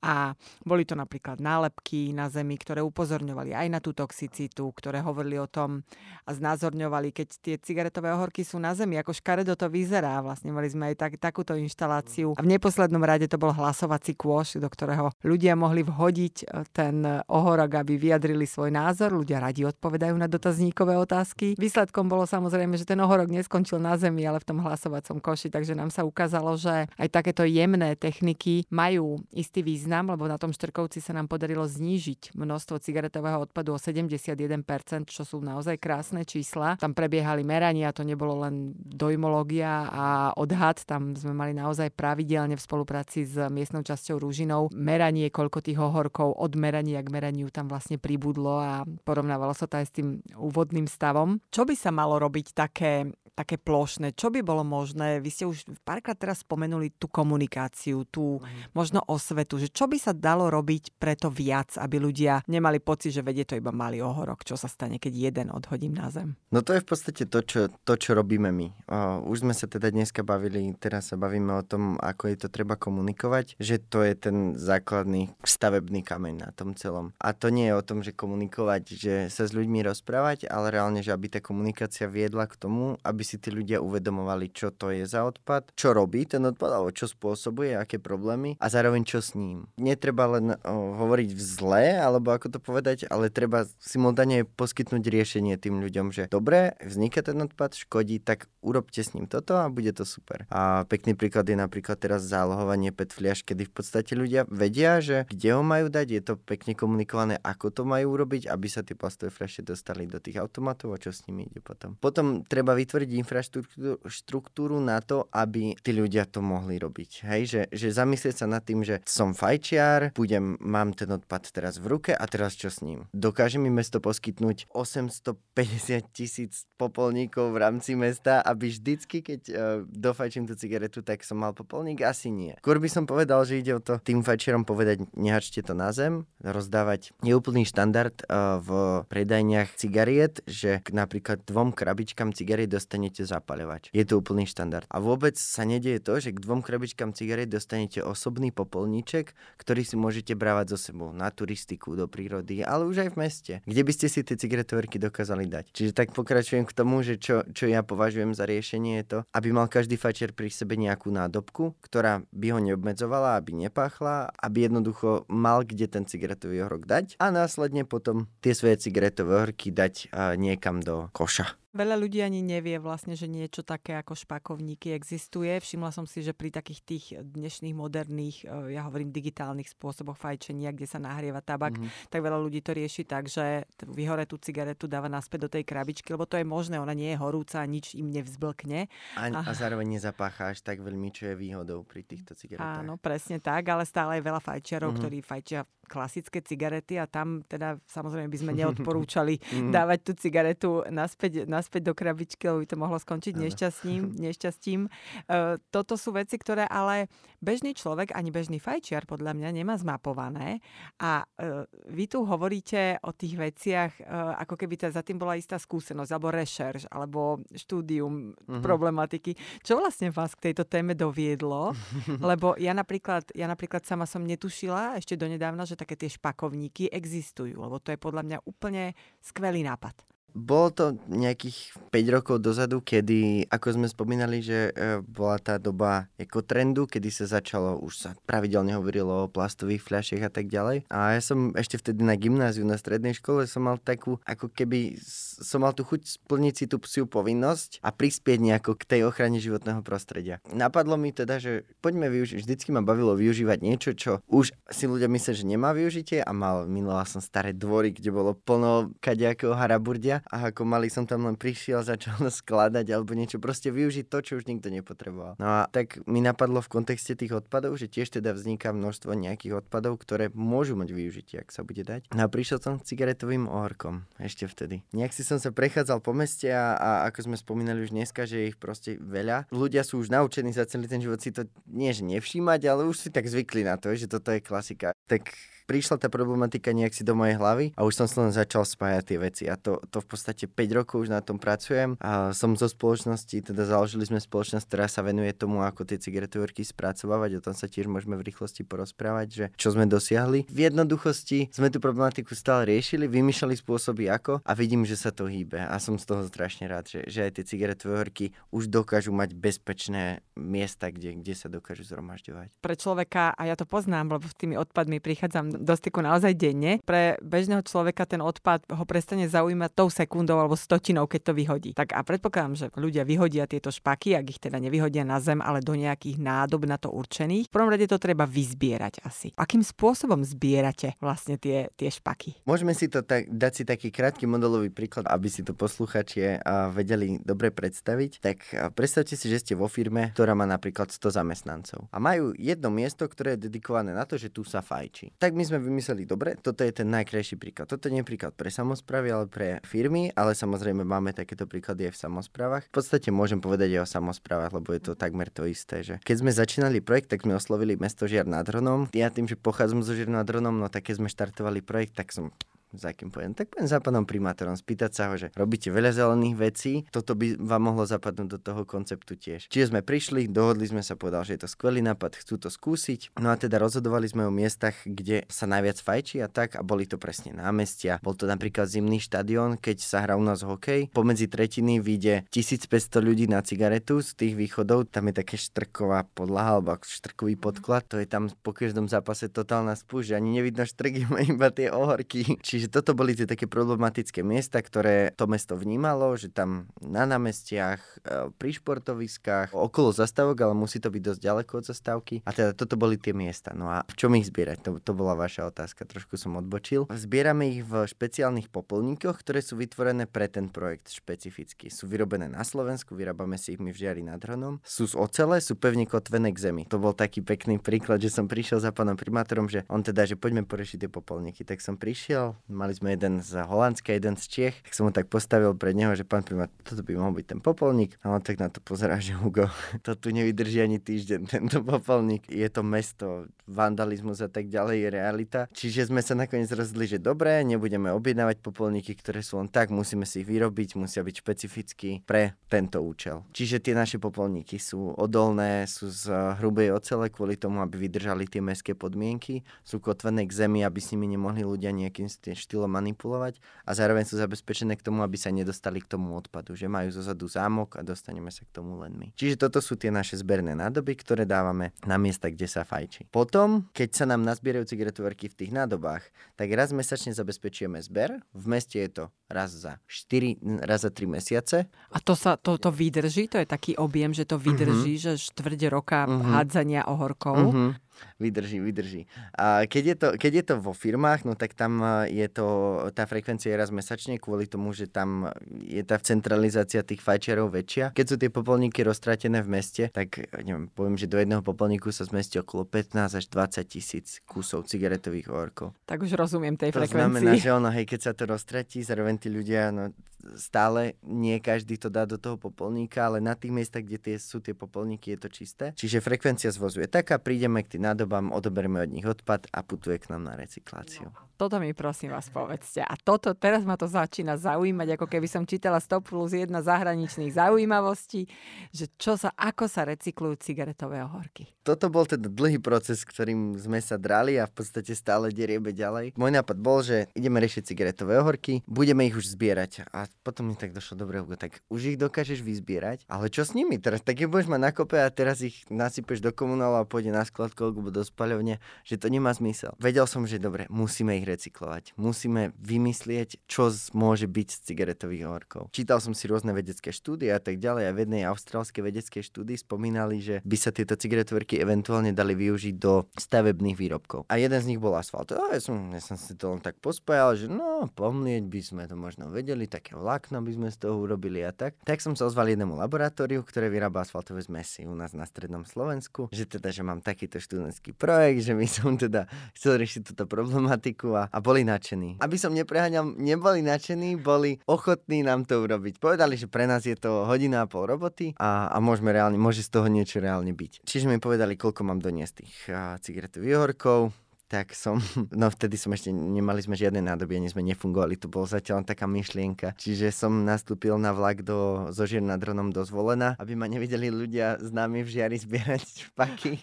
A 0.04 0.38
boli 0.62 0.86
to 0.86 0.94
napríklad 0.94 1.42
nálepky 1.42 2.14
na 2.14 2.30
zemi, 2.30 2.54
ktoré 2.60 2.84
upozorňovali 2.84 3.56
aj 3.56 3.66
na 3.72 3.80
tú 3.82 3.90
toxicitu, 3.90 4.70
ktoré 4.70 5.02
hovorili 5.02 5.40
o 5.42 5.50
tom 5.50 5.82
a 6.26 6.30
znázorňovali, 6.34 7.14
keď 7.14 7.28
tie 7.38 7.54
cigaretové 7.60 8.10
ohorky 8.14 8.42
sú 8.42 8.58
na 8.58 8.74
zemi, 8.74 8.98
ako 8.98 9.14
škaredo 9.14 9.54
to 9.54 9.70
vyzerá. 9.70 10.18
Vlastne 10.24 10.50
mali 10.50 10.66
sme 10.66 10.90
aj 10.92 10.96
tak, 10.98 11.12
takúto 11.20 11.54
inštaláciu. 11.54 12.34
A 12.34 12.42
v 12.42 12.52
neposlednom 12.58 13.02
rade 13.02 13.30
to 13.30 13.38
bol 13.38 13.54
hlasovací 13.54 14.18
kôš, 14.18 14.58
do 14.58 14.66
ktorého 14.66 15.14
ľudia 15.22 15.54
mohli 15.54 15.86
vhodiť 15.86 16.34
e, 16.42 16.44
ten 16.74 17.02
ohorok, 17.28 17.84
aby 17.84 17.94
vyjadrili 17.96 18.44
svoj 18.48 18.74
názor. 18.74 19.14
Ľudia 19.14 19.38
radi 19.38 19.68
odpovedajú 19.68 20.14
na 20.16 20.26
dotazníkové 20.26 20.98
otázky. 20.98 21.54
Výsledkom 21.54 22.08
bolo 22.08 22.24
samozrejme, 22.24 22.74
že 22.74 22.88
ten 22.88 22.98
ohorok 22.98 23.28
neskončil 23.30 23.78
na 23.78 23.94
zemi, 24.00 24.24
ale 24.24 24.40
v 24.40 24.48
tom 24.48 24.58
hlasovacom 24.64 25.20
koši, 25.20 25.52
takže 25.52 25.76
nám 25.76 25.92
sa 25.92 26.02
ukázalo, 26.08 26.56
že 26.56 26.88
aj 26.96 27.08
takéto 27.12 27.44
jemné 27.44 27.94
techniky 27.94 28.64
majú 28.72 29.20
istý 29.34 29.60
význam, 29.60 30.10
lebo 30.10 30.24
na 30.24 30.40
tom 30.40 30.54
Štrkovci 30.54 31.02
sa 31.04 31.12
nám 31.12 31.28
podarilo 31.28 31.68
znížiť 31.68 32.32
množstvo 32.34 32.80
cigaretového 32.80 33.42
odpadu 33.44 33.74
o 33.74 33.78
71%, 33.78 34.64
čo 35.10 35.22
sú 35.26 35.42
naozaj 35.44 35.76
krásne 35.76 35.97
čísla. 36.24 36.78
Tam 36.80 36.92
prebiehali 36.92 37.42
merania, 37.42 37.94
to 37.94 38.02
nebolo 38.02 38.44
len 38.46 38.74
dojmológia 38.76 39.88
a 39.88 40.06
odhad, 40.36 40.82
tam 40.84 41.14
sme 41.14 41.34
mali 41.34 41.52
naozaj 41.54 41.92
pravidelne 41.94 42.54
v 42.54 42.62
spolupráci 42.62 43.24
s 43.26 43.34
miestnou 43.48 43.82
časťou 43.82 44.20
Rúžinou 44.20 44.70
meranie, 44.74 45.28
koľko 45.28 45.62
tých 45.62 45.78
ohorkov 45.78 46.34
od 46.36 46.52
merania 46.58 47.00
k 47.04 47.12
meraniu 47.12 47.48
tam 47.48 47.70
vlastne 47.70 47.96
pribudlo 47.98 48.58
a 48.58 48.82
porovnávalo 49.02 49.52
sa 49.54 49.66
to 49.66 49.78
aj 49.80 49.86
s 49.86 49.94
tým 49.94 50.08
úvodným 50.34 50.86
stavom. 50.90 51.40
Čo 51.50 51.64
by 51.68 51.74
sa 51.74 51.90
malo 51.94 52.18
robiť 52.18 52.54
také, 52.54 53.10
také 53.34 53.56
plošné? 53.58 54.14
Čo 54.14 54.34
by 54.34 54.40
bolo 54.42 54.62
možné? 54.66 55.22
Vy 55.22 55.30
ste 55.30 55.44
už 55.46 55.68
párkrát 55.86 56.18
teraz 56.18 56.42
spomenuli 56.42 56.94
tú 56.96 57.06
komunikáciu, 57.06 58.06
tú 58.08 58.42
mm. 58.42 58.74
možno 58.74 59.02
osvetu, 59.06 59.58
že 59.58 59.70
čo 59.70 59.86
by 59.86 59.98
sa 59.98 60.12
dalo 60.14 60.50
robiť 60.50 60.98
preto 60.98 61.30
viac, 61.30 61.78
aby 61.78 62.02
ľudia 62.02 62.42
nemali 62.50 62.82
pocit, 62.82 63.14
že 63.14 63.22
vedie 63.22 63.46
to 63.46 63.58
iba 63.58 63.70
malý 63.74 64.02
ohorok, 64.02 64.42
čo 64.42 64.58
sa 64.58 64.66
stane, 64.66 64.98
keď 64.98 65.12
jeden 65.30 65.48
odhodím 65.88 66.04
na 66.04 66.10
zem. 66.12 66.36
No 66.48 66.64
to 66.64 66.72
je 66.76 66.80
v 66.80 66.88
podstate 66.88 67.24
to, 67.28 67.40
čo, 67.44 67.60
to, 67.84 67.94
čo 67.96 68.16
robíme 68.16 68.48
my. 68.48 68.68
Uh, 68.88 69.20
už 69.28 69.44
sme 69.44 69.52
sa 69.52 69.68
teda 69.68 69.92
dneska 69.92 70.24
bavili, 70.24 70.72
teraz 70.76 71.12
sa 71.12 71.16
bavíme 71.20 71.52
o 71.56 71.64
tom, 71.64 72.00
ako 72.00 72.32
je 72.32 72.36
to 72.40 72.48
treba 72.48 72.76
komunikovať, 72.76 73.60
že 73.60 73.76
to 73.80 74.00
je 74.00 74.16
ten 74.16 74.36
základný 74.56 75.32
stavebný 75.44 76.00
kameň 76.00 76.34
na 76.48 76.50
tom 76.56 76.72
celom. 76.72 77.12
A 77.20 77.36
to 77.36 77.52
nie 77.52 77.68
je 77.68 77.76
o 77.76 77.84
tom, 77.84 78.00
že 78.00 78.16
komunikovať, 78.16 78.82
že 78.88 79.14
sa 79.28 79.44
s 79.44 79.52
ľuďmi 79.52 79.84
rozprávať, 79.84 80.48
ale 80.48 80.72
reálne, 80.72 81.04
že 81.04 81.12
aby 81.12 81.28
tá 81.28 81.40
komunikácia 81.44 82.08
viedla 82.08 82.48
k 82.48 82.56
tomu, 82.56 82.96
aby 83.04 83.22
si 83.24 83.36
tí 83.36 83.52
ľudia 83.52 83.84
uvedomovali, 83.84 84.48
čo 84.48 84.72
to 84.72 84.88
je 84.88 85.04
za 85.04 85.28
odpad, 85.28 85.76
čo 85.76 85.92
robí 85.92 86.24
ten 86.24 86.40
odpad, 86.48 86.80
alebo 86.80 86.90
čo 86.96 87.04
spôsobuje, 87.04 87.76
aké 87.76 88.00
problémy 88.00 88.56
a 88.56 88.72
zároveň 88.72 89.04
čo 89.04 89.20
s 89.20 89.36
ním. 89.36 89.68
Netreba 89.76 90.24
len 90.32 90.56
o, 90.64 90.96
hovoriť 90.96 91.30
v 91.36 91.42
zle, 91.44 91.84
alebo 92.00 92.32
ako 92.32 92.56
to 92.56 92.58
povedať, 92.58 93.04
ale 93.12 93.28
treba 93.28 93.68
simultáne 93.84 94.48
poskytnúť 94.48 95.04
riešenie 95.04 95.54
tým 95.60 95.77
ľuďom, 95.82 96.10
že 96.10 96.26
dobre, 96.28 96.74
vzniká 96.82 97.22
ten 97.22 97.38
odpad, 97.38 97.74
škodí, 97.78 98.18
tak 98.18 98.50
urobte 98.60 99.00
s 99.00 99.14
ním 99.14 99.30
toto 99.30 99.56
a 99.56 99.70
bude 99.70 99.94
to 99.94 100.02
super. 100.02 100.44
A 100.50 100.84
pekný 100.84 101.14
príklad 101.14 101.46
je 101.48 101.56
napríklad 101.56 101.96
teraz 101.96 102.26
zálohovanie 102.26 102.90
PET 102.90 103.10
fliaž, 103.14 103.46
kedy 103.46 103.70
v 103.70 103.72
podstate 103.72 104.12
ľudia 104.18 104.44
vedia, 104.50 104.98
že 104.98 105.24
kde 105.30 105.54
ho 105.54 105.62
majú 105.62 105.86
dať, 105.88 106.06
je 106.10 106.22
to 106.22 106.34
pekne 106.36 106.74
komunikované, 106.74 107.38
ako 107.40 107.70
to 107.70 107.82
majú 107.86 108.18
urobiť, 108.18 108.50
aby 108.50 108.66
sa 108.66 108.82
tie 108.82 108.98
plastové 108.98 109.30
fľaše 109.30 109.62
dostali 109.62 110.10
do 110.10 110.18
tých 110.18 110.42
automatov 110.42 110.94
a 110.94 110.98
čo 110.98 111.14
s 111.14 111.24
nimi 111.30 111.46
ide 111.46 111.62
potom. 111.62 111.94
Potom 111.96 112.42
treba 112.44 112.74
vytvoriť 112.74 113.10
infraštruktúru 113.22 114.82
na 114.82 114.98
to, 115.00 115.30
aby 115.30 115.78
tí 115.78 115.94
ľudia 115.94 116.26
to 116.26 116.42
mohli 116.42 116.80
robiť. 116.80 117.28
Hej, 117.28 117.42
že, 117.46 117.62
že 117.70 117.88
zamyslieť 117.94 118.44
sa 118.44 118.46
nad 118.50 118.64
tým, 118.64 118.82
že 118.82 119.00
som 119.06 119.36
fajčiar, 119.36 120.16
budem, 120.16 120.58
mám 120.58 120.92
ten 120.92 121.08
odpad 121.12 121.50
teraz 121.54 121.78
v 121.78 121.86
ruke 121.96 122.12
a 122.12 122.24
teraz 122.26 122.58
čo 122.58 122.72
s 122.72 122.82
ním? 122.82 123.06
Dokáže 123.14 123.60
mi 123.60 123.70
mesto 123.70 124.02
poskytnúť 124.02 124.72
850 124.72 125.67
tisíc 126.14 126.64
popolníkov 126.78 127.52
v 127.52 127.58
rámci 127.58 127.92
mesta, 127.98 128.40
aby 128.40 128.70
vždycky, 128.70 129.20
keď 129.20 129.40
uh, 129.50 129.56
dofajčím 129.90 130.46
tú 130.46 130.54
cigaretu, 130.54 131.02
tak 131.02 131.26
som 131.26 131.42
mal 131.42 131.52
popolník? 131.52 132.06
Asi 132.06 132.30
nie. 132.30 132.54
Skôr 132.62 132.78
by 132.78 132.88
som 132.88 133.04
povedal, 133.04 133.42
že 133.44 133.58
ide 133.58 133.74
o 133.74 133.82
to 133.82 133.98
tým 134.00 134.22
fajčerom 134.22 134.62
povedať, 134.62 135.04
nehačte 135.18 135.60
to 135.60 135.74
na 135.74 135.90
zem, 135.90 136.24
rozdávať 136.40 137.12
neúplný 137.20 137.66
štandard 137.66 138.14
uh, 138.24 138.62
v 138.62 138.70
predajniach 139.10 139.74
cigariet, 139.74 140.40
že 140.46 140.80
napríklad 140.94 141.42
dvom 141.44 141.74
krabičkám 141.74 142.30
cigariet 142.32 142.70
dostanete 142.70 143.26
zapaľovač. 143.26 143.90
Je 143.90 144.06
to 144.06 144.22
úplný 144.22 144.46
štandard. 144.46 144.86
A 144.88 145.02
vôbec 145.02 145.34
sa 145.34 145.66
nedieje 145.66 145.98
to, 145.98 146.22
že 146.22 146.30
k 146.30 146.38
dvom 146.38 146.62
krabičkám 146.62 147.12
cigariet 147.12 147.50
dostanete 147.50 148.00
osobný 148.00 148.54
popolníček, 148.54 149.34
ktorý 149.58 149.82
si 149.82 149.98
môžete 149.98 150.38
brávať 150.38 150.76
so 150.76 150.78
sebou 150.78 151.10
na 151.10 151.28
turistiku, 151.34 151.98
do 151.98 152.06
prírody, 152.06 152.62
ale 152.62 152.86
už 152.86 153.02
aj 153.02 153.10
v 153.12 153.16
meste, 153.18 153.54
kde 153.66 153.82
by 153.82 153.92
ste 153.92 154.06
si 154.06 154.20
tie 154.22 154.38
cigaretoverky 154.38 155.02
dokázali 155.02 155.50
dať. 155.50 155.57
Čiže 155.62 155.96
tak 155.96 156.14
pokračujem 156.14 156.68
k 156.68 156.76
tomu, 156.76 157.02
že 157.02 157.16
čo, 157.18 157.42
čo 157.50 157.66
ja 157.66 157.82
považujem 157.82 158.36
za 158.36 158.44
riešenie 158.44 159.02
je 159.02 159.04
to, 159.06 159.18
aby 159.32 159.48
mal 159.50 159.66
každý 159.66 159.96
fačer 159.98 160.34
pri 160.34 160.52
sebe 160.52 160.78
nejakú 160.78 161.10
nádobku, 161.10 161.78
ktorá 161.82 162.26
by 162.30 162.46
ho 162.54 162.58
neobmedzovala, 162.62 163.38
aby 163.38 163.68
nepáchla, 163.68 164.30
aby 164.38 164.70
jednoducho 164.70 165.26
mal 165.30 165.62
kde 165.64 165.86
ten 165.90 166.04
cigaretový 166.04 166.64
ohrok 166.66 166.86
dať 166.86 167.18
a 167.18 167.32
následne 167.34 167.82
potom 167.88 168.30
tie 168.44 168.54
svoje 168.54 168.78
cigaretové 168.78 169.46
ohrky 169.46 169.74
dať 169.74 170.10
niekam 170.38 170.80
do 170.80 171.10
koša 171.12 171.58
Veľa 171.76 172.00
ľudí 172.00 172.24
ani 172.24 172.40
nevie 172.40 172.80
vlastne, 172.80 173.12
že 173.12 173.28
niečo 173.28 173.60
také 173.60 173.92
ako 174.00 174.16
špakovníky 174.16 174.96
existuje. 174.96 175.52
Všimla 175.60 175.92
som 175.92 176.08
si, 176.08 176.24
že 176.24 176.32
pri 176.32 176.48
takých 176.48 176.80
tých 176.80 177.04
dnešných 177.20 177.76
moderných, 177.76 178.48
e, 178.48 178.72
ja 178.72 178.88
hovorím 178.88 179.12
digitálnych 179.12 179.68
spôsoboch 179.76 180.16
fajčenia, 180.16 180.72
kde 180.72 180.88
sa 180.88 180.96
nahrieva 180.96 181.44
tabak, 181.44 181.76
mm-hmm. 181.76 182.08
tak 182.08 182.24
veľa 182.24 182.40
ľudí 182.40 182.64
to 182.64 182.72
rieši 182.72 183.04
tak, 183.04 183.28
že 183.28 183.68
vyhoretú 183.84 184.40
cigaretu 184.40 184.88
dáva 184.88 185.12
naspäť 185.12 185.44
do 185.44 185.52
tej 185.52 185.68
krabičky, 185.68 186.08
lebo 186.08 186.24
to 186.24 186.40
je 186.40 186.48
možné, 186.48 186.80
ona 186.80 186.96
nie 186.96 187.12
je 187.12 187.20
horúca, 187.20 187.60
nič 187.68 187.92
im 188.00 188.08
nevzblkne. 188.16 188.88
A, 189.20 189.28
a 189.28 189.52
zároveň 189.52 190.00
nezapácháš 190.00 190.64
tak 190.64 190.80
veľmi, 190.80 191.12
čo 191.12 191.28
je 191.28 191.34
výhodou 191.36 191.84
pri 191.84 192.00
týchto 192.00 192.32
cigaretách. 192.32 192.80
Áno, 192.80 192.96
presne 192.96 193.44
tak, 193.44 193.68
ale 193.68 193.84
stále 193.84 194.16
je 194.16 194.24
veľa 194.24 194.40
fajčiarov, 194.40 194.96
mm-hmm. 194.96 195.04
ktorí 195.04 195.18
fajčia 195.20 195.68
klasické 195.88 196.44
cigarety 196.44 197.00
a 197.00 197.08
tam 197.08 197.40
teda 197.48 197.80
samozrejme 197.88 198.28
by 198.28 198.38
sme 198.38 198.52
neodporúčali 198.62 199.40
mm. 199.40 199.72
dávať 199.72 199.98
tú 200.04 200.12
cigaretu 200.14 200.70
naspäť, 200.92 201.48
naspäť 201.48 201.57
do 201.66 201.92
krabičky, 201.92 202.46
lebo 202.46 202.62
by 202.62 202.68
to 202.70 202.76
mohlo 202.78 202.98
skončiť 202.98 203.34
nešťastím. 203.44 204.14
nešťastím. 204.14 204.80
Uh, 205.26 205.58
toto 205.74 205.98
sú 205.98 206.14
veci, 206.14 206.38
ktoré 206.38 206.62
ale 206.70 207.10
bežný 207.42 207.74
človek, 207.74 208.14
ani 208.14 208.30
bežný 208.30 208.62
fajčiar 208.62 209.06
podľa 209.10 209.34
mňa 209.34 209.50
nemá 209.50 209.74
zmapované 209.74 210.62
a 211.02 211.26
uh, 211.26 211.66
vy 211.90 212.04
tu 212.06 212.22
hovoríte 212.22 213.02
o 213.02 213.10
tých 213.10 213.34
veciach, 213.34 213.92
uh, 214.02 214.38
ako 214.42 214.54
keby 214.54 214.74
teda 214.78 214.94
za 214.94 215.02
tým 215.02 215.18
bola 215.18 215.34
istá 215.34 215.58
skúsenosť, 215.58 216.10
alebo 216.14 216.28
rešerš, 216.30 216.82
alebo 216.90 217.42
štúdium 217.54 218.34
mm-hmm. 218.34 218.62
problematiky. 218.62 219.34
Čo 219.66 219.82
vlastne 219.82 220.14
vás 220.14 220.38
k 220.38 220.50
tejto 220.50 220.66
téme 220.66 220.94
doviedlo? 220.94 221.74
Lebo 222.30 222.54
ja 222.60 222.74
napríklad, 222.76 223.30
ja 223.32 223.46
napríklad 223.48 223.82
sama 223.88 224.04
som 224.04 224.22
netušila 224.22 225.00
ešte 225.00 225.16
donedávna, 225.16 225.64
že 225.64 225.78
také 225.78 225.96
tie 225.96 226.10
špakovníky 226.12 226.90
existujú, 226.92 227.56
lebo 227.62 227.80
to 227.80 227.94
je 227.94 227.98
podľa 227.98 228.22
mňa 228.26 228.38
úplne 228.44 228.92
skvelý 229.22 229.64
nápad. 229.64 230.17
Bolo 230.36 230.68
to 230.70 230.84
nejakých 231.08 231.72
5 231.88 232.14
rokov 232.14 232.36
dozadu, 232.44 232.84
kedy, 232.84 233.48
ako 233.48 233.80
sme 233.80 233.88
spomínali, 233.88 234.44
že 234.44 234.70
e, 234.70 235.00
bola 235.00 235.40
tá 235.40 235.56
doba 235.56 236.06
ako 236.20 236.44
trendu, 236.44 236.84
kedy 236.84 237.08
sa 237.08 237.40
začalo, 237.40 237.80
už 237.80 237.94
sa 237.96 238.10
pravidelne 238.28 238.76
hovorilo 238.76 239.24
o 239.26 239.32
plastových 239.32 239.80
fľašiach 239.82 240.28
a 240.28 240.32
tak 240.32 240.52
ďalej. 240.52 240.84
A 240.92 241.16
ja 241.16 241.22
som 241.24 241.56
ešte 241.56 241.80
vtedy 241.80 242.04
na 242.04 242.14
gymnáziu, 242.14 242.62
na 242.68 242.76
strednej 242.76 243.16
škole 243.16 243.48
som 243.48 243.64
mal 243.66 243.80
takú, 243.80 244.20
ako 244.28 244.52
keby 244.52 245.00
som 245.40 245.64
mal 245.64 245.72
tu 245.72 245.82
chuť 245.82 246.20
splniť 246.20 246.54
si 246.54 246.64
tú 246.68 246.76
psiu 246.82 247.08
povinnosť 247.08 247.80
a 247.80 247.88
prispieť 247.88 248.38
nejako 248.38 248.76
k 248.76 248.84
tej 248.84 249.00
ochrane 249.08 249.40
životného 249.40 249.80
prostredia. 249.80 250.44
Napadlo 250.52 251.00
mi 251.00 251.10
teda, 251.10 251.40
že 251.40 251.64
poďme 251.80 252.12
využiť, 252.12 252.44
vždycky 252.44 252.68
ma 252.70 252.84
bavilo 252.84 253.16
využívať 253.16 253.58
niečo, 253.64 253.90
čo 253.96 254.12
už 254.28 254.52
si 254.68 254.84
ľudia 254.84 255.08
myslia, 255.08 255.34
že 255.34 255.48
nemá 255.48 255.72
využitie 255.72 256.20
a 256.20 256.30
mal, 256.36 256.68
minula 256.68 257.08
som 257.08 257.24
staré 257.24 257.56
dvory, 257.56 257.96
kde 257.96 258.10
bolo 258.12 258.36
plno 258.36 258.92
kadejakého 259.00 259.56
haraburdia 259.56 260.17
a 260.26 260.50
ako 260.50 260.66
malý 260.66 260.90
som 260.90 261.06
tam 261.06 261.24
len 261.30 261.38
prišiel, 261.38 261.86
začal 261.92 262.18
skladať 262.28 262.86
alebo 262.90 263.14
niečo, 263.14 263.38
proste 263.38 263.70
využiť 263.70 264.06
to, 264.10 264.18
čo 264.24 264.32
už 264.40 264.50
nikto 264.50 264.68
nepotreboval. 264.68 265.38
No 265.38 265.46
a 265.46 265.60
tak 265.70 266.02
mi 266.10 266.18
napadlo 266.18 266.58
v 266.64 266.72
kontexte 266.72 267.14
tých 267.14 267.38
odpadov, 267.38 267.78
že 267.78 267.86
tiež 267.86 268.10
teda 268.18 268.34
vzniká 268.34 268.74
množstvo 268.74 269.14
nejakých 269.14 269.64
odpadov, 269.64 270.00
ktoré 270.02 270.30
môžu 270.34 270.74
mať 270.74 270.90
využitie, 270.90 271.36
ak 271.42 271.54
sa 271.54 271.62
bude 271.62 271.86
dať. 271.86 272.10
No 272.14 272.26
a 272.26 272.28
prišiel 272.28 272.58
som 272.58 272.80
s 272.80 272.88
cigaretovým 272.90 273.46
ohorkom 273.46 274.08
ešte 274.18 274.50
vtedy. 274.50 274.82
Nejak 274.90 275.14
si 275.14 275.22
som 275.22 275.38
sa 275.38 275.54
prechádzal 275.54 276.02
po 276.02 276.12
meste 276.12 276.50
a, 276.50 276.74
a 276.74 276.90
ako 277.08 277.30
sme 277.30 277.36
spomínali 277.38 277.84
už 277.84 277.94
dneska, 277.94 278.24
že 278.24 278.50
ich 278.50 278.56
proste 278.56 278.98
veľa. 278.98 279.50
Ľudia 279.54 279.86
sú 279.86 280.02
už 280.02 280.10
naučení 280.10 280.50
za 280.50 280.66
celý 280.66 280.88
ten 280.88 281.02
život 281.04 281.20
si 281.20 281.30
to 281.34 281.44
nie 281.68 281.92
že 281.92 282.02
nevšímať, 282.06 282.60
ale 282.66 282.88
už 282.88 282.96
si 282.96 283.08
tak 283.12 283.28
zvykli 283.28 283.62
na 283.66 283.76
to, 283.76 283.92
že 283.92 284.08
toto 284.08 284.32
je 284.32 284.40
klasika. 284.40 284.96
Tak 285.06 285.34
prišla 285.68 286.00
tá 286.00 286.08
problematika 286.08 286.72
nejak 286.72 286.96
si 286.96 287.04
do 287.04 287.12
mojej 287.12 287.36
hlavy 287.36 287.76
a 287.76 287.84
už 287.84 287.92
som 288.00 288.08
len 288.24 288.32
začal 288.32 288.64
spájať 288.64 289.04
tie 289.04 289.18
veci 289.20 289.44
a 289.44 289.60
to, 289.60 289.84
to 289.92 290.00
v 290.00 290.08
podstate 290.08 290.48
5 290.48 290.56
rokov 290.72 291.04
už 291.04 291.12
na 291.12 291.20
tom 291.20 291.36
pracujem 291.36 292.00
a 292.00 292.32
som 292.32 292.56
zo 292.56 292.64
spoločnosti, 292.64 293.44
teda 293.44 293.68
založili 293.68 294.08
sme 294.08 294.16
spoločnosť, 294.16 294.64
ktorá 294.64 294.88
sa 294.88 295.04
venuje 295.04 295.28
tomu, 295.36 295.60
ako 295.60 295.84
tie 295.84 296.00
cigaretové 296.00 296.48
spracovávať, 296.48 297.38
o 297.38 297.44
tom 297.44 297.52
sa 297.52 297.68
tiež 297.68 297.84
môžeme 297.92 298.16
v 298.16 298.24
rýchlosti 298.24 298.64
porozprávať, 298.64 299.26
že 299.28 299.44
čo 299.60 299.76
sme 299.76 299.84
dosiahli. 299.84 300.48
V 300.48 300.58
jednoduchosti 300.64 301.52
sme 301.52 301.68
tú 301.68 301.76
problematiku 301.76 302.32
stále 302.32 302.72
riešili, 302.72 303.04
vymýšľali 303.04 303.54
spôsoby 303.60 304.08
ako 304.08 304.40
a 304.40 304.52
vidím, 304.56 304.88
že 304.88 304.96
sa 304.96 305.12
to 305.12 305.28
hýbe 305.28 305.60
a 305.60 305.76
som 305.76 306.00
z 306.00 306.08
toho 306.08 306.24
strašne 306.24 306.64
rád, 306.64 306.88
že, 306.88 307.04
že 307.04 307.28
aj 307.28 307.32
tie 307.36 307.44
cigaretové 307.44 308.00
horky 308.00 308.26
už 308.48 308.72
dokážu 308.72 309.12
mať 309.12 309.36
bezpečné 309.36 310.24
miesta, 310.38 310.88
kde, 310.88 311.20
kde 311.20 311.34
sa 311.36 311.52
dokážu 311.52 311.84
zhromažďovať. 311.84 312.48
Pre 312.64 312.74
človeka, 312.78 313.36
a 313.36 313.42
ja 313.44 313.58
to 313.58 313.68
poznám, 313.68 314.16
lebo 314.16 314.24
s 314.24 314.38
tými 314.38 314.56
odpadmi 314.56 315.02
prichádzam 315.02 315.57
do 315.58 315.74
styku 315.74 315.98
naozaj 315.98 316.38
denne. 316.38 316.78
Pre 316.86 317.18
bežného 317.18 317.66
človeka 317.66 318.06
ten 318.06 318.22
odpad 318.22 318.70
ho 318.70 318.84
prestane 318.86 319.26
zaujímať 319.26 319.70
tou 319.74 319.90
sekundou 319.90 320.38
alebo 320.38 320.54
stotinou, 320.54 321.10
keď 321.10 321.20
to 321.28 321.32
vyhodí. 321.34 321.70
Tak 321.74 321.92
a 321.92 322.00
predpokladám, 322.06 322.54
že 322.54 322.66
ľudia 322.78 323.02
vyhodia 323.02 323.50
tieto 323.50 323.74
špaky, 323.74 324.14
ak 324.14 324.26
ich 324.30 324.40
teda 324.40 324.62
nevyhodia 324.62 325.02
na 325.02 325.18
zem, 325.18 325.42
ale 325.42 325.58
do 325.58 325.74
nejakých 325.74 326.22
nádob 326.22 326.64
na 326.70 326.78
to 326.78 326.94
určených. 326.94 327.50
V 327.50 327.54
prvom 327.54 327.74
rade 327.74 327.90
to 327.90 327.98
treba 327.98 328.22
vyzbierať 328.22 329.02
asi. 329.02 329.34
Akým 329.34 329.66
spôsobom 329.66 330.22
zbierate 330.22 330.94
vlastne 331.02 331.34
tie, 331.34 331.68
tie 331.74 331.90
špaky? 331.90 332.46
Môžeme 332.46 332.72
si 332.72 332.86
to 332.86 333.02
tak, 333.02 333.26
dať 333.26 333.52
si 333.52 333.62
taký 333.66 333.90
krátky 333.90 334.30
modelový 334.30 334.70
príklad, 334.70 335.10
aby 335.10 335.26
si 335.26 335.42
to 335.42 335.56
posluchači 335.56 336.38
vedeli 336.70 337.18
dobre 337.24 337.50
predstaviť. 337.50 338.22
Tak 338.22 338.38
predstavte 338.76 339.18
si, 339.18 339.26
že 339.26 339.42
ste 339.42 339.58
vo 339.58 339.66
firme, 339.66 340.14
ktorá 340.14 340.38
má 340.38 340.46
napríklad 340.46 340.92
100 340.92 341.18
zamestnancov 341.18 341.88
a 341.90 341.96
majú 341.98 342.36
jedno 342.36 342.68
miesto, 342.68 343.08
ktoré 343.08 343.34
je 343.34 343.48
dedikované 343.48 343.96
na 343.96 344.04
to, 344.04 344.20
že 344.20 344.30
tu 344.30 344.44
sa 344.44 344.60
fajčí. 344.60 345.16
Tak 345.16 345.32
my 345.32 345.47
sme 345.48 345.58
vymysleli, 345.58 346.04
dobre, 346.04 346.36
toto 346.36 346.60
je 346.60 346.70
ten 346.70 346.88
najkrajší 346.92 347.40
príklad. 347.40 347.66
Toto 347.66 347.88
nie 347.88 348.04
je 348.04 348.08
príklad 348.08 348.36
pre 348.36 348.52
samozprávy, 348.52 349.08
ale 349.08 349.26
pre 349.26 349.48
firmy, 349.64 350.12
ale 350.12 350.36
samozrejme 350.36 350.84
máme 350.84 351.16
takéto 351.16 351.48
príklady 351.48 351.88
aj 351.88 351.96
v 351.96 352.02
samozprávach. 352.04 352.64
V 352.68 352.76
podstate 352.76 353.08
môžem 353.08 353.40
povedať 353.40 353.80
aj 353.80 353.88
o 353.88 353.92
samozprávach, 353.98 354.52
lebo 354.52 354.76
je 354.76 354.82
to 354.84 354.92
takmer 354.92 355.32
to 355.32 355.48
isté, 355.48 355.80
že 355.80 355.94
keď 356.04 356.16
sme 356.20 356.30
začínali 356.30 356.84
projekt, 356.84 357.08
tak 357.08 357.24
sme 357.24 357.34
oslovili 357.34 357.80
mesto 357.80 358.04
Žiar 358.04 358.28
nad 358.28 358.44
Hronom. 358.44 358.92
Ja 358.92 359.08
tým, 359.08 359.24
že 359.24 359.40
pochádzam 359.40 359.80
zo 359.80 359.96
Žiar 359.96 360.12
nad 360.12 360.28
Hronom, 360.28 360.60
no 360.60 360.68
tak 360.68 360.92
keď 360.92 361.00
sme 361.00 361.08
štartovali 361.08 361.64
projekt, 361.64 361.96
tak 361.96 362.12
som 362.12 362.30
za 362.74 362.92
kým 362.92 363.08
poviem, 363.08 363.32
tak 363.32 363.52
poviem 363.52 363.68
za 363.68 363.80
pánom 363.80 364.04
primátorom, 364.04 364.56
spýtať 364.56 364.90
sa 364.92 365.02
ho, 365.08 365.14
že 365.16 365.32
robíte 365.32 365.72
veľa 365.72 365.94
zelených 365.94 366.36
vecí, 366.36 366.72
toto 366.92 367.16
by 367.16 367.40
vám 367.40 367.62
mohlo 367.72 367.84
zapadnúť 367.88 368.28
do 368.28 368.38
toho 368.38 368.62
konceptu 368.68 369.16
tiež. 369.16 369.48
Čiže 369.48 369.72
sme 369.72 369.80
prišli, 369.80 370.28
dohodli 370.28 370.68
sme 370.68 370.84
sa, 370.84 370.98
povedal, 370.98 371.24
že 371.24 371.38
je 371.38 371.46
to 371.46 371.48
skvelý 371.48 371.80
nápad, 371.80 372.20
chcú 372.20 372.36
to 372.36 372.52
skúsiť. 372.52 373.16
No 373.20 373.32
a 373.32 373.36
teda 373.40 373.56
rozhodovali 373.56 374.04
sme 374.08 374.28
o 374.28 374.32
miestach, 374.32 374.76
kde 374.84 375.24
sa 375.32 375.48
najviac 375.48 375.80
fajčí 375.80 376.20
a 376.20 376.28
tak 376.28 376.60
a 376.60 376.62
boli 376.64 376.84
to 376.84 377.00
presne 377.00 377.32
námestia. 377.32 378.00
Bol 378.04 378.18
to 378.18 378.28
napríklad 378.28 378.68
zimný 378.68 379.00
štadión, 379.00 379.56
keď 379.56 379.80
sa 379.80 380.04
hrá 380.04 380.18
u 380.18 380.24
nás 380.24 380.44
hokej. 380.44 380.92
Pomedzi 380.92 381.30
tretiny 381.30 381.80
vyjde 381.80 382.28
1500 382.28 383.00
ľudí 383.00 383.26
na 383.30 383.40
cigaretu 383.40 384.04
z 384.04 384.12
tých 384.18 384.34
východov, 384.36 384.90
tam 384.92 385.08
je 385.08 385.24
také 385.24 385.40
štrková 385.40 386.04
podlaha 386.12 386.60
alebo 386.60 386.76
štrkový 386.82 387.38
podklad, 387.38 387.86
to 387.88 387.96
je 388.02 388.06
tam 388.08 388.28
po 388.42 388.52
každom 388.52 388.90
zápase 388.90 389.30
totálna 389.30 389.78
spúšť, 389.78 390.18
ani 390.18 390.40
nevidno 390.40 390.66
štrky, 390.66 391.06
iba 391.34 391.48
tie 391.54 391.70
ohorky. 391.70 392.36
Či 392.42 392.57
Čiže 392.58 392.74
toto 392.74 392.98
boli 392.98 393.14
tie 393.14 393.22
také 393.22 393.46
problematické 393.46 394.26
miesta, 394.26 394.58
ktoré 394.58 395.14
to 395.14 395.30
mesto 395.30 395.54
vnímalo, 395.54 396.18
že 396.18 396.26
tam 396.26 396.66
na 396.82 397.06
námestiach, 397.06 397.78
e, 398.02 398.34
pri 398.34 398.50
športoviskách, 398.58 399.54
okolo 399.54 399.94
zastávok, 399.94 400.42
ale 400.42 400.58
musí 400.58 400.82
to 400.82 400.90
byť 400.90 401.02
dosť 401.06 401.20
ďaleko 401.22 401.52
od 401.62 401.64
zastávky. 401.70 402.14
A 402.26 402.34
teda 402.34 402.58
toto 402.58 402.74
boli 402.74 402.98
tie 402.98 403.14
miesta. 403.14 403.54
No 403.54 403.70
a 403.70 403.86
v 403.86 403.94
čom 403.94 404.10
ich 404.18 404.26
zbierať? 404.26 404.66
To, 404.66 404.70
to 404.82 404.90
bola 404.90 405.14
vaša 405.14 405.54
otázka, 405.54 405.86
trošku 405.86 406.18
som 406.18 406.34
odbočil. 406.34 406.90
Zbierame 406.90 407.46
ich 407.46 407.62
v 407.62 407.86
špeciálnych 407.86 408.50
popolníkoch, 408.50 409.22
ktoré 409.22 409.38
sú 409.38 409.54
vytvorené 409.54 410.10
pre 410.10 410.26
ten 410.26 410.50
projekt 410.50 410.90
špecificky. 410.90 411.70
Sú 411.70 411.86
vyrobené 411.86 412.26
na 412.26 412.42
Slovensku, 412.42 412.98
vyrábame 412.98 413.38
si 413.38 413.54
ich 413.54 413.62
my 413.62 413.70
v 413.70 413.86
Žiari 413.86 414.02
nad 414.02 414.18
Hronom. 414.18 414.58
Sú 414.66 414.90
z 414.90 414.98
ocele, 414.98 415.38
sú 415.38 415.54
pevne 415.54 415.86
kotvené 415.86 416.34
k 416.34 416.50
zemi. 416.50 416.66
To 416.74 416.82
bol 416.82 416.90
taký 416.90 417.22
pekný 417.22 417.62
príklad, 417.62 418.02
že 418.02 418.10
som 418.10 418.26
prišiel 418.26 418.58
za 418.58 418.74
pánom 418.74 418.98
primátorom, 418.98 419.46
že 419.46 419.62
on 419.70 419.86
teda, 419.86 420.10
že 420.10 420.18
poďme 420.18 420.42
porešiť 420.42 420.82
tie 420.82 420.90
popolníky. 420.90 421.46
Tak 421.46 421.62
som 421.62 421.78
prišiel, 421.78 422.34
Mali 422.48 422.72
sme 422.72 422.96
jeden 422.96 423.20
z 423.20 423.44
Holandska, 423.44 423.92
jeden 423.92 424.16
z 424.16 424.24
Čiech, 424.24 424.56
tak 424.64 424.72
som 424.72 424.88
ho 424.88 424.92
tak 424.92 425.12
postavil 425.12 425.52
pred 425.52 425.76
neho, 425.76 425.92
že 425.92 426.08
pán 426.08 426.24
primár, 426.24 426.48
toto 426.64 426.80
by 426.80 426.96
mohol 426.96 427.20
byť 427.20 427.26
ten 427.36 427.40
popolník. 427.44 428.00
A 428.00 428.08
on 428.08 428.24
tak 428.24 428.40
na 428.40 428.48
to 428.48 428.64
pozerá, 428.64 428.96
že 428.96 429.12
Hugo, 429.12 429.52
to 429.84 429.92
tu 429.92 430.08
nevydrží 430.08 430.64
ani 430.64 430.80
týždeň, 430.80 431.20
tento 431.36 431.60
popolník. 431.60 432.24
Je 432.32 432.48
to 432.48 432.64
mesto, 432.64 433.28
vandalizmus 433.44 434.24
a 434.24 434.32
tak 434.32 434.48
ďalej 434.48 434.76
je 434.80 434.88
realita. 434.88 435.40
Čiže 435.52 435.92
sme 435.92 436.00
sa 436.00 436.16
nakoniec 436.16 436.48
rozhodli, 436.52 436.88
že 436.88 436.96
dobre, 436.96 437.44
nebudeme 437.44 437.92
objednávať 437.92 438.40
popolníky, 438.40 438.96
ktoré 438.96 439.20
sú 439.20 439.40
len 439.40 439.52
tak, 439.52 439.68
musíme 439.68 440.08
si 440.08 440.24
ich 440.24 440.28
vyrobiť, 440.28 440.76
musia 440.76 441.04
byť 441.04 441.14
špecificky 441.20 441.90
pre 442.08 442.32
tento 442.48 442.80
účel. 442.80 443.28
Čiže 443.36 443.60
tie 443.60 443.76
naše 443.76 444.00
popolníky 444.00 444.56
sú 444.56 444.96
odolné, 444.96 445.68
sú 445.68 445.92
z 445.92 446.12
hrubej 446.40 446.72
ocele 446.76 447.12
kvôli 447.12 447.36
tomu, 447.36 447.60
aby 447.60 447.88
vydržali 447.88 448.24
tie 448.24 448.40
mestské 448.40 448.72
podmienky, 448.72 449.44
sú 449.64 449.80
kotvené 449.80 450.24
k 450.24 450.32
zemi, 450.32 450.64
aby 450.64 450.80
s 450.80 450.96
nimi 450.96 451.12
nemohli 451.12 451.44
ľudia 451.44 451.72
nejakým 451.72 452.08
štýlom 452.38 452.70
manipulovať 452.70 453.42
a 453.66 453.70
zároveň 453.74 454.06
sú 454.06 454.14
zabezpečené 454.16 454.78
k 454.78 454.86
tomu, 454.86 455.02
aby 455.02 455.18
sa 455.18 455.34
nedostali 455.34 455.82
k 455.82 455.90
tomu 455.90 456.14
odpadu, 456.14 456.54
že 456.54 456.70
majú 456.70 456.94
zozadu 456.94 457.26
zámok 457.26 457.76
a 457.76 457.82
dostaneme 457.82 458.30
sa 458.30 458.46
k 458.46 458.54
tomu 458.54 458.78
len 458.78 458.94
my. 458.94 459.10
Čiže 459.18 459.36
toto 459.36 459.58
sú 459.58 459.74
tie 459.74 459.90
naše 459.90 460.16
zberné 460.16 460.54
nádoby, 460.54 460.94
ktoré 460.94 461.26
dávame 461.26 461.74
na 461.82 461.98
miesta, 461.98 462.30
kde 462.30 462.46
sa 462.46 462.62
fajčí. 462.62 463.10
Potom, 463.10 463.66
keď 463.74 463.88
sa 463.92 464.04
nám 464.06 464.22
nazbierajú 464.22 464.70
cigaretovarky 464.70 465.26
v 465.26 465.38
tých 465.44 465.52
nádobách, 465.52 466.06
tak 466.38 466.48
raz 466.54 466.70
mesačne 466.70 467.10
zabezpečujeme 467.10 467.82
zber. 467.82 468.22
V 468.30 468.44
meste 468.46 468.78
je 468.78 468.90
to 468.90 469.04
raz 469.28 469.52
za 469.52 469.76
4, 469.86 470.64
raz 470.64 470.82
za 470.82 470.90
3 470.90 471.06
mesiace. 471.06 471.68
A 471.92 472.00
to 472.00 472.16
sa 472.16 472.40
to, 472.40 472.56
to 472.56 472.72
vydrží? 472.72 473.28
To 473.28 473.38
je 473.38 473.46
taký 473.46 473.76
objem, 473.76 474.16
že 474.16 474.24
to 474.24 474.40
vydrží, 474.40 474.96
uh-huh. 474.96 475.16
že 475.16 475.22
štvrť 475.32 475.60
roka 475.68 476.08
uh-huh. 476.08 476.32
hádzania 476.32 476.88
ohorkov? 476.88 477.36
Uh-huh. 477.36 477.72
Vydrží, 478.18 478.58
vydrží. 478.62 479.02
A 479.34 479.66
keď 479.66 479.84
je, 479.86 479.96
to, 479.98 480.08
keď 480.18 480.32
je 480.34 480.44
to 480.46 480.54
vo 480.62 480.70
firmách, 480.74 481.26
no 481.26 481.34
tak 481.34 481.54
tam 481.54 481.82
e, 481.82 482.10
je 482.14 482.26
to, 482.30 482.46
tá 482.94 483.06
frekvencia 483.06 483.50
je 483.50 483.58
raz 483.58 483.70
mesačne 483.74 484.18
kvôli 484.22 484.46
tomu, 484.46 484.70
že 484.70 484.86
tam 484.86 485.30
je 485.50 485.82
tá 485.82 485.98
centralizácia 485.98 486.86
tých 486.86 487.02
fajčiarov 487.02 487.50
väčšia. 487.50 487.94
Keď 487.94 488.06
sú 488.06 488.16
tie 488.18 488.30
popolníky 488.30 488.86
roztratené 488.86 489.42
v 489.42 489.50
meste, 489.50 489.84
tak 489.90 490.30
neviem, 490.34 490.70
poviem, 490.70 490.94
že 490.94 491.10
do 491.10 491.18
jedného 491.18 491.42
popolníku 491.42 491.90
sa 491.90 492.06
zmestí 492.06 492.38
okolo 492.38 492.66
15 492.66 493.18
až 493.18 493.24
20 493.30 493.66
tisíc 493.66 494.22
kusov 494.26 494.66
cigaretových 494.70 495.30
orkov. 495.30 495.74
Tak 495.86 496.02
už 496.02 496.14
rozumiem 496.14 496.54
tej 496.54 496.74
to 496.74 496.82
frekvencii. 496.82 497.02
To 497.02 497.02
znamená, 497.02 497.32
že 497.34 497.50
ono, 497.50 497.70
hej, 497.70 497.86
keď 497.86 498.00
sa 498.02 498.12
to 498.14 498.30
roztratí, 498.30 498.82
zároveň 498.82 499.17
tí 499.18 499.28
ľudia, 499.30 499.68
no 499.74 499.90
stále 500.34 500.98
nie 501.06 501.38
každý 501.38 501.78
to 501.78 501.88
dá 501.88 502.04
do 502.04 502.18
toho 502.18 502.34
popolníka, 502.34 503.06
ale 503.06 503.22
na 503.22 503.38
tých 503.38 503.54
miestach, 503.54 503.86
kde 503.86 503.98
tie, 503.98 504.16
sú 504.18 504.42
tie 504.42 504.52
popolníky, 504.52 505.14
je 505.14 505.18
to 505.22 505.28
čisté. 505.30 505.64
Čiže 505.78 506.02
frekvencia 506.02 506.50
zvozu 506.50 506.82
je 506.82 506.90
taká, 506.90 507.22
prídeme 507.22 507.62
k 507.62 507.78
tým 507.78 507.86
nádobám, 507.86 508.34
odoberieme 508.34 508.82
od 508.82 508.90
nich 508.90 509.06
odpad 509.06 509.46
a 509.54 509.62
putuje 509.62 510.02
k 510.02 510.10
nám 510.10 510.26
na 510.26 510.34
recykláciu. 510.34 511.10
No. 511.10 511.28
Toto 511.38 511.62
mi 511.62 511.70
prosím 511.70 512.10
vás 512.10 512.26
povedzte. 512.34 512.82
A 512.82 512.98
toto, 512.98 513.30
teraz 513.30 513.62
ma 513.62 513.78
to 513.78 513.86
začína 513.86 514.34
zaujímať, 514.34 514.98
ako 514.98 515.06
keby 515.06 515.30
som 515.30 515.46
čítala 515.46 515.78
100 515.78 516.02
plus 516.02 516.34
1 516.34 516.50
zahraničných 516.50 517.30
zaujímavostí, 517.30 518.26
že 518.74 518.90
čo 518.98 519.14
sa, 519.14 519.30
ako 519.38 519.70
sa 519.70 519.86
recyklujú 519.86 520.34
cigaretové 520.42 520.98
ohorky. 520.98 521.46
Toto 521.62 521.86
bol 521.94 522.10
teda 522.10 522.26
dlhý 522.26 522.58
proces, 522.58 523.06
ktorým 523.06 523.54
sme 523.54 523.78
sa 523.78 523.94
drali 523.94 524.34
a 524.34 524.50
v 524.50 524.54
podstate 524.56 524.98
stále 524.98 525.30
deriebe 525.30 525.70
ďalej. 525.70 526.18
Môj 526.18 526.32
nápad 526.34 526.58
bol, 526.58 526.82
že 526.82 527.06
ideme 527.14 527.38
riešiť 527.38 527.70
cigaretové 527.70 528.18
ohorky, 528.18 528.66
budeme 528.66 529.06
ich 529.06 529.14
už 529.14 529.38
zbierať. 529.38 529.86
A 529.94 530.07
potom 530.22 530.52
mi 530.52 530.54
tak 530.54 530.76
došlo, 530.76 531.00
dobre, 531.00 531.24
Hugo, 531.24 531.40
tak 531.40 531.64
už 531.72 531.96
ich 531.96 531.98
dokážeš 531.98 532.44
vyzbierať, 532.44 533.08
ale 533.08 533.32
čo 533.32 533.42
s 533.42 533.56
nimi 533.56 533.80
teraz? 533.80 534.04
Tak 534.04 534.20
ich 534.20 534.30
budeš 534.30 534.52
mať 534.52 534.60
na 534.60 534.70
kope 534.70 535.00
a 535.00 535.08
teraz 535.08 535.40
ich 535.40 535.64
nasypeš 535.72 536.20
do 536.20 536.30
komunálu 536.30 536.78
a 536.78 536.84
pôjde 536.84 537.10
na 537.10 537.24
skladku 537.24 537.72
alebo 537.72 537.88
do 537.88 538.04
spaľovne, 538.04 538.62
že 538.84 539.00
to 539.00 539.08
nemá 539.10 539.32
zmysel. 539.32 539.72
Vedel 539.82 540.04
som, 540.04 540.28
že 540.28 540.38
dobre, 540.38 540.68
musíme 540.70 541.16
ich 541.16 541.26
recyklovať. 541.26 541.96
Musíme 541.98 542.52
vymyslieť, 542.60 543.48
čo 543.48 543.72
môže 543.96 544.30
byť 544.30 544.48
z 544.52 544.58
cigaretových 544.68 545.24
horkov. 545.26 545.62
Čítal 545.74 545.98
som 545.98 546.12
si 546.12 546.30
rôzne 546.30 546.54
vedecké 546.54 546.94
štúdie 546.94 547.32
a 547.32 547.40
tak 547.42 547.58
ďalej 547.58 547.84
a 547.88 547.94
v 547.96 548.00
jednej 548.04 548.22
austrálskej 548.28 548.82
vedeckej 548.84 549.22
štúdii 549.26 549.58
spomínali, 549.58 550.22
že 550.22 550.44
by 550.46 550.56
sa 550.60 550.70
tieto 550.70 550.94
cigaretové 550.94 551.48
eventuálne 551.58 552.14
dali 552.14 552.34
využiť 552.38 552.74
do 552.78 553.06
stavebných 553.16 553.76
výrobkov. 553.78 554.26
A 554.30 554.38
jeden 554.38 554.58
z 554.58 554.68
nich 554.74 554.80
bol 554.80 554.94
asfalt. 554.94 555.34
A 555.34 555.54
ja 555.54 555.60
som, 555.62 555.90
ja 555.90 556.02
som 556.02 556.14
si 556.14 556.34
to 556.38 556.54
len 556.54 556.62
tak 556.62 556.78
pospájal, 556.78 557.34
že 557.34 557.46
no, 557.50 557.90
pomlieť 557.92 558.44
by 558.46 558.60
sme 558.62 558.82
to 558.86 558.94
možno 558.94 559.30
vedeli, 559.30 559.66
také 559.66 559.97
vlákno 559.98 560.40
by 560.40 560.50
sme 560.54 560.68
z 560.70 560.78
toho 560.86 560.96
urobili 561.02 561.42
a 561.42 561.50
tak. 561.50 561.76
Tak 561.82 561.98
som 561.98 562.14
sa 562.14 562.30
ozval 562.30 562.50
jednému 562.50 562.78
laboratóriu, 562.78 563.42
ktoré 563.42 563.68
vyrába 563.68 564.06
asfaltové 564.06 564.40
zmesy 564.46 564.86
u 564.86 564.94
nás 564.94 565.12
na 565.12 565.26
strednom 565.26 565.66
Slovensku, 565.66 566.30
že 566.30 566.46
teda, 566.46 566.70
že 566.70 566.86
mám 566.86 567.02
takýto 567.02 567.42
študentský 567.42 567.92
projekt, 567.92 568.46
že 568.46 568.54
by 568.54 568.66
som 568.70 568.94
teda 568.94 569.26
chcel 569.58 569.76
riešiť 569.82 570.14
túto 570.14 570.24
problematiku 570.30 571.18
a, 571.18 571.22
a 571.28 571.38
boli 571.42 571.66
nadšení. 571.66 572.22
Aby 572.22 572.36
som 572.38 572.54
nepreháňal, 572.54 573.18
neboli 573.18 573.60
nadšení, 573.66 574.16
boli 574.16 574.62
ochotní 574.64 575.26
nám 575.26 575.44
to 575.44 575.60
urobiť. 575.60 575.98
Povedali, 575.98 576.38
že 576.38 576.46
pre 576.46 576.70
nás 576.70 576.86
je 576.86 576.94
to 576.94 577.26
hodina 577.26 577.64
a 577.64 577.70
pol 577.70 577.90
roboty 577.90 578.32
a, 578.38 578.70
a 578.70 578.76
môžeme 578.78 579.10
reálne, 579.10 579.36
môže 579.36 579.66
z 579.66 579.74
toho 579.74 579.90
niečo 579.90 580.22
reálne 580.22 580.54
byť. 580.54 580.86
Čiže 580.86 581.10
mi 581.10 581.18
povedali, 581.18 581.58
koľko 581.58 581.82
mám 581.82 581.98
doniesť 581.98 582.34
tých 582.38 582.54
cigaretových 583.02 583.56
horkov, 583.58 584.14
tak 584.48 584.72
som, 584.72 584.96
no 585.40 585.52
vtedy 585.52 585.76
som 585.76 585.92
ešte, 585.92 586.08
nemali 586.10 586.64
sme 586.64 586.74
žiadne 586.74 587.04
nádoby, 587.04 587.36
ani 587.36 587.52
sme 587.52 587.60
nefungovali, 587.68 588.16
to 588.16 588.32
bolo 588.32 588.48
zatiaľ 588.48 588.82
taká 588.82 589.04
myšlienka. 589.04 589.76
Čiže 589.76 590.08
som 590.08 590.42
nastúpil 590.42 590.96
na 590.96 591.12
vlak 591.12 591.44
do 591.44 591.92
Zožier 591.92 592.24
nad 592.24 592.40
do 592.48 592.80
Zvolena, 592.80 593.36
aby 593.36 593.52
ma 593.52 593.68
nevideli 593.68 594.08
ľudia 594.08 594.56
s 594.56 594.72
nami 594.72 595.04
v 595.04 595.12
žiari 595.12 595.36
zbierať 595.36 595.84
špaky. 596.08 596.56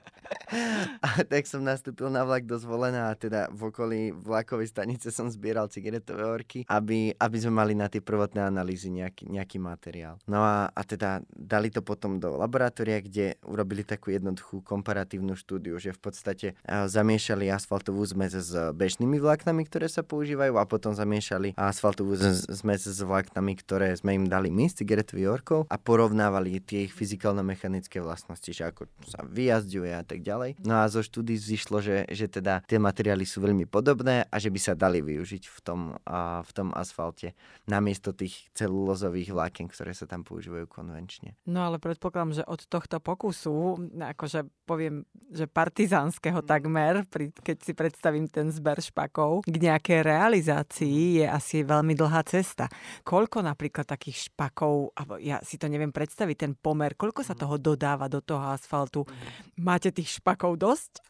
A 1.06 1.22
tak 1.22 1.46
som 1.46 1.62
nastúpil 1.62 2.10
na 2.10 2.26
vlak 2.26 2.50
do 2.50 2.58
Zvolena 2.58 3.14
a 3.14 3.14
teda 3.14 3.54
v 3.54 3.70
okolí 3.70 4.02
vlakovej 4.10 4.74
stanice 4.74 5.14
som 5.14 5.30
zbieral 5.30 5.70
cigaretové 5.70 6.26
orky, 6.26 6.66
aby, 6.66 7.14
aby 7.14 7.38
sme 7.38 7.54
mali 7.54 7.78
na 7.78 7.86
tie 7.86 8.02
prvotné 8.02 8.42
analýzy 8.42 8.90
nejaký, 8.90 9.30
nejaký 9.30 9.62
materiál. 9.62 10.18
No 10.26 10.42
a, 10.42 10.74
a 10.74 10.82
teda 10.82 11.22
dali 11.30 11.70
to 11.70 11.86
potom 11.86 12.18
do 12.18 12.34
laboratória, 12.34 12.98
kde 13.06 13.38
urobili 13.46 13.86
takú 13.86 14.10
jednoduchú 14.10 14.66
komparatívnu 14.66 15.38
štúdiu, 15.38 15.78
že 15.78 15.94
v 15.94 16.02
podstate 16.02 16.48
zamiešali 16.66 17.54
asfalt 17.54 17.75
asfaltovú 17.76 18.08
zmes 18.08 18.32
s 18.32 18.56
bežnými 18.56 19.20
vláknami, 19.20 19.68
ktoré 19.68 19.92
sa 19.92 20.00
používajú 20.00 20.56
a 20.56 20.64
potom 20.64 20.96
zamiešali 20.96 21.60
asfaltovú 21.60 22.16
zmes 22.48 22.88
s 22.88 23.04
vláknami, 23.04 23.52
ktoré 23.60 23.92
sme 24.00 24.16
im 24.16 24.32
dali 24.32 24.48
my 24.48 24.72
z 24.72 24.80
cigaretových 24.80 25.28
orkov 25.28 25.60
a 25.68 25.76
porovnávali 25.76 26.64
tie 26.64 26.88
ich 26.88 26.96
fyzikálno-mechanické 26.96 28.00
vlastnosti, 28.00 28.48
že 28.48 28.64
ako 28.64 28.88
sa 29.04 29.28
vyjazďuje 29.28 29.92
a 29.92 30.08
tak 30.08 30.24
ďalej. 30.24 30.64
No 30.64 30.80
a 30.80 30.88
zo 30.88 31.04
štúdí 31.04 31.36
zišlo, 31.36 31.84
že, 31.84 32.08
že 32.08 32.32
teda 32.32 32.64
tie 32.64 32.80
materiály 32.80 33.28
sú 33.28 33.44
veľmi 33.44 33.68
podobné 33.68 34.24
a 34.24 34.36
že 34.40 34.48
by 34.48 34.60
sa 34.64 34.72
dali 34.72 35.04
využiť 35.04 35.44
v 35.52 35.60
tom, 35.60 36.00
a, 36.08 36.48
v 36.48 36.52
tom 36.56 36.72
asfalte 36.72 37.36
namiesto 37.68 38.16
tých 38.16 38.48
celulózových 38.56 39.36
vláken, 39.36 39.68
ktoré 39.68 39.92
sa 39.92 40.08
tam 40.08 40.24
používajú 40.24 40.64
konvenčne. 40.72 41.36
No 41.44 41.68
ale 41.68 41.76
predpokladám, 41.76 42.40
že 42.40 42.48
od 42.48 42.64
tohto 42.72 43.04
pokusu, 43.04 43.84
akože 44.00 44.48
poviem, 44.64 45.04
že 45.28 45.44
partizánskeho 45.44 46.40
takmer, 46.40 47.04
pri, 47.10 47.34
keď 47.34 47.65
si 47.66 47.74
predstavím 47.74 48.30
ten 48.30 48.54
zber 48.54 48.78
špakov, 48.78 49.42
k 49.50 49.56
nejakej 49.58 50.06
realizácii 50.06 51.22
je 51.22 51.26
asi 51.26 51.66
veľmi 51.66 51.98
dlhá 51.98 52.22
cesta. 52.30 52.70
Koľko 53.02 53.42
napríklad 53.42 53.90
takých 53.90 54.30
špakov, 54.30 54.94
ja 55.18 55.42
si 55.42 55.58
to 55.58 55.66
neviem 55.66 55.90
predstaviť, 55.90 56.36
ten 56.38 56.54
pomer, 56.54 56.94
koľko 56.94 57.26
sa 57.26 57.34
mhm. 57.34 57.42
toho 57.42 57.56
dodáva 57.58 58.06
do 58.06 58.22
toho 58.22 58.54
asfaltu? 58.54 59.02
Máte 59.58 59.90
tých 59.90 60.22
špakov 60.22 60.62
dosť? 60.62 61.02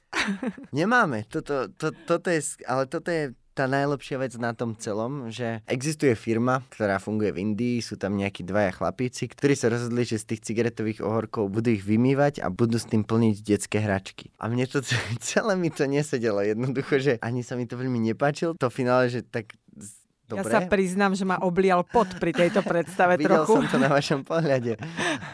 Nemáme. 0.71 1.27
Toto, 1.27 1.67
to, 1.75 1.91
toto 2.07 2.31
je, 2.31 2.39
ale 2.63 2.87
toto 2.87 3.11
je 3.11 3.35
tá 3.55 3.71
najlepšia 3.71 4.19
vec 4.19 4.35
na 4.35 4.51
tom 4.51 4.75
celom, 4.75 5.31
že 5.31 5.63
existuje 5.63 6.11
firma, 6.19 6.59
ktorá 6.67 6.99
funguje 6.99 7.31
v 7.31 7.41
Indii, 7.47 7.79
sú 7.79 7.95
tam 7.95 8.19
nejakí 8.19 8.43
dvaja 8.43 8.75
chlapíci, 8.75 9.31
ktorí 9.31 9.55
sa 9.55 9.71
rozhodli, 9.71 10.03
že 10.03 10.19
z 10.19 10.35
tých 10.35 10.43
cigaretových 10.51 10.99
ohorkov 10.99 11.47
budú 11.47 11.71
ich 11.71 11.87
vymývať 11.87 12.43
a 12.43 12.51
budú 12.51 12.75
s 12.75 12.91
tým 12.91 13.07
plniť 13.07 13.35
detské 13.39 13.79
hračky. 13.79 14.35
A 14.43 14.51
mne 14.51 14.67
to 14.67 14.83
celé 15.23 15.55
mi 15.55 15.71
to 15.71 15.87
nesedelo 15.87 16.43
jednoducho, 16.43 16.99
že 16.99 17.13
ani 17.23 17.41
sa 17.41 17.55
mi 17.55 17.63
to 17.63 17.79
veľmi 17.79 18.03
nepáčil. 18.11 18.59
To 18.59 18.67
finále, 18.67 19.07
že 19.07 19.23
tak 19.23 19.55
Dobre. 20.25 20.49
Ja 20.49 20.57
sa 20.57 20.59
priznám, 20.65 21.13
že 21.13 21.21
ma 21.21 21.37
oblial 21.37 21.85
pot 21.85 22.09
pri 22.17 22.33
tejto 22.33 22.65
predstave 22.65 23.13
Videl 23.21 23.45
trochu. 23.45 23.61
som 23.61 23.65
to 23.69 23.77
na 23.77 23.93
vašom 23.93 24.25
pohľade. 24.25 24.73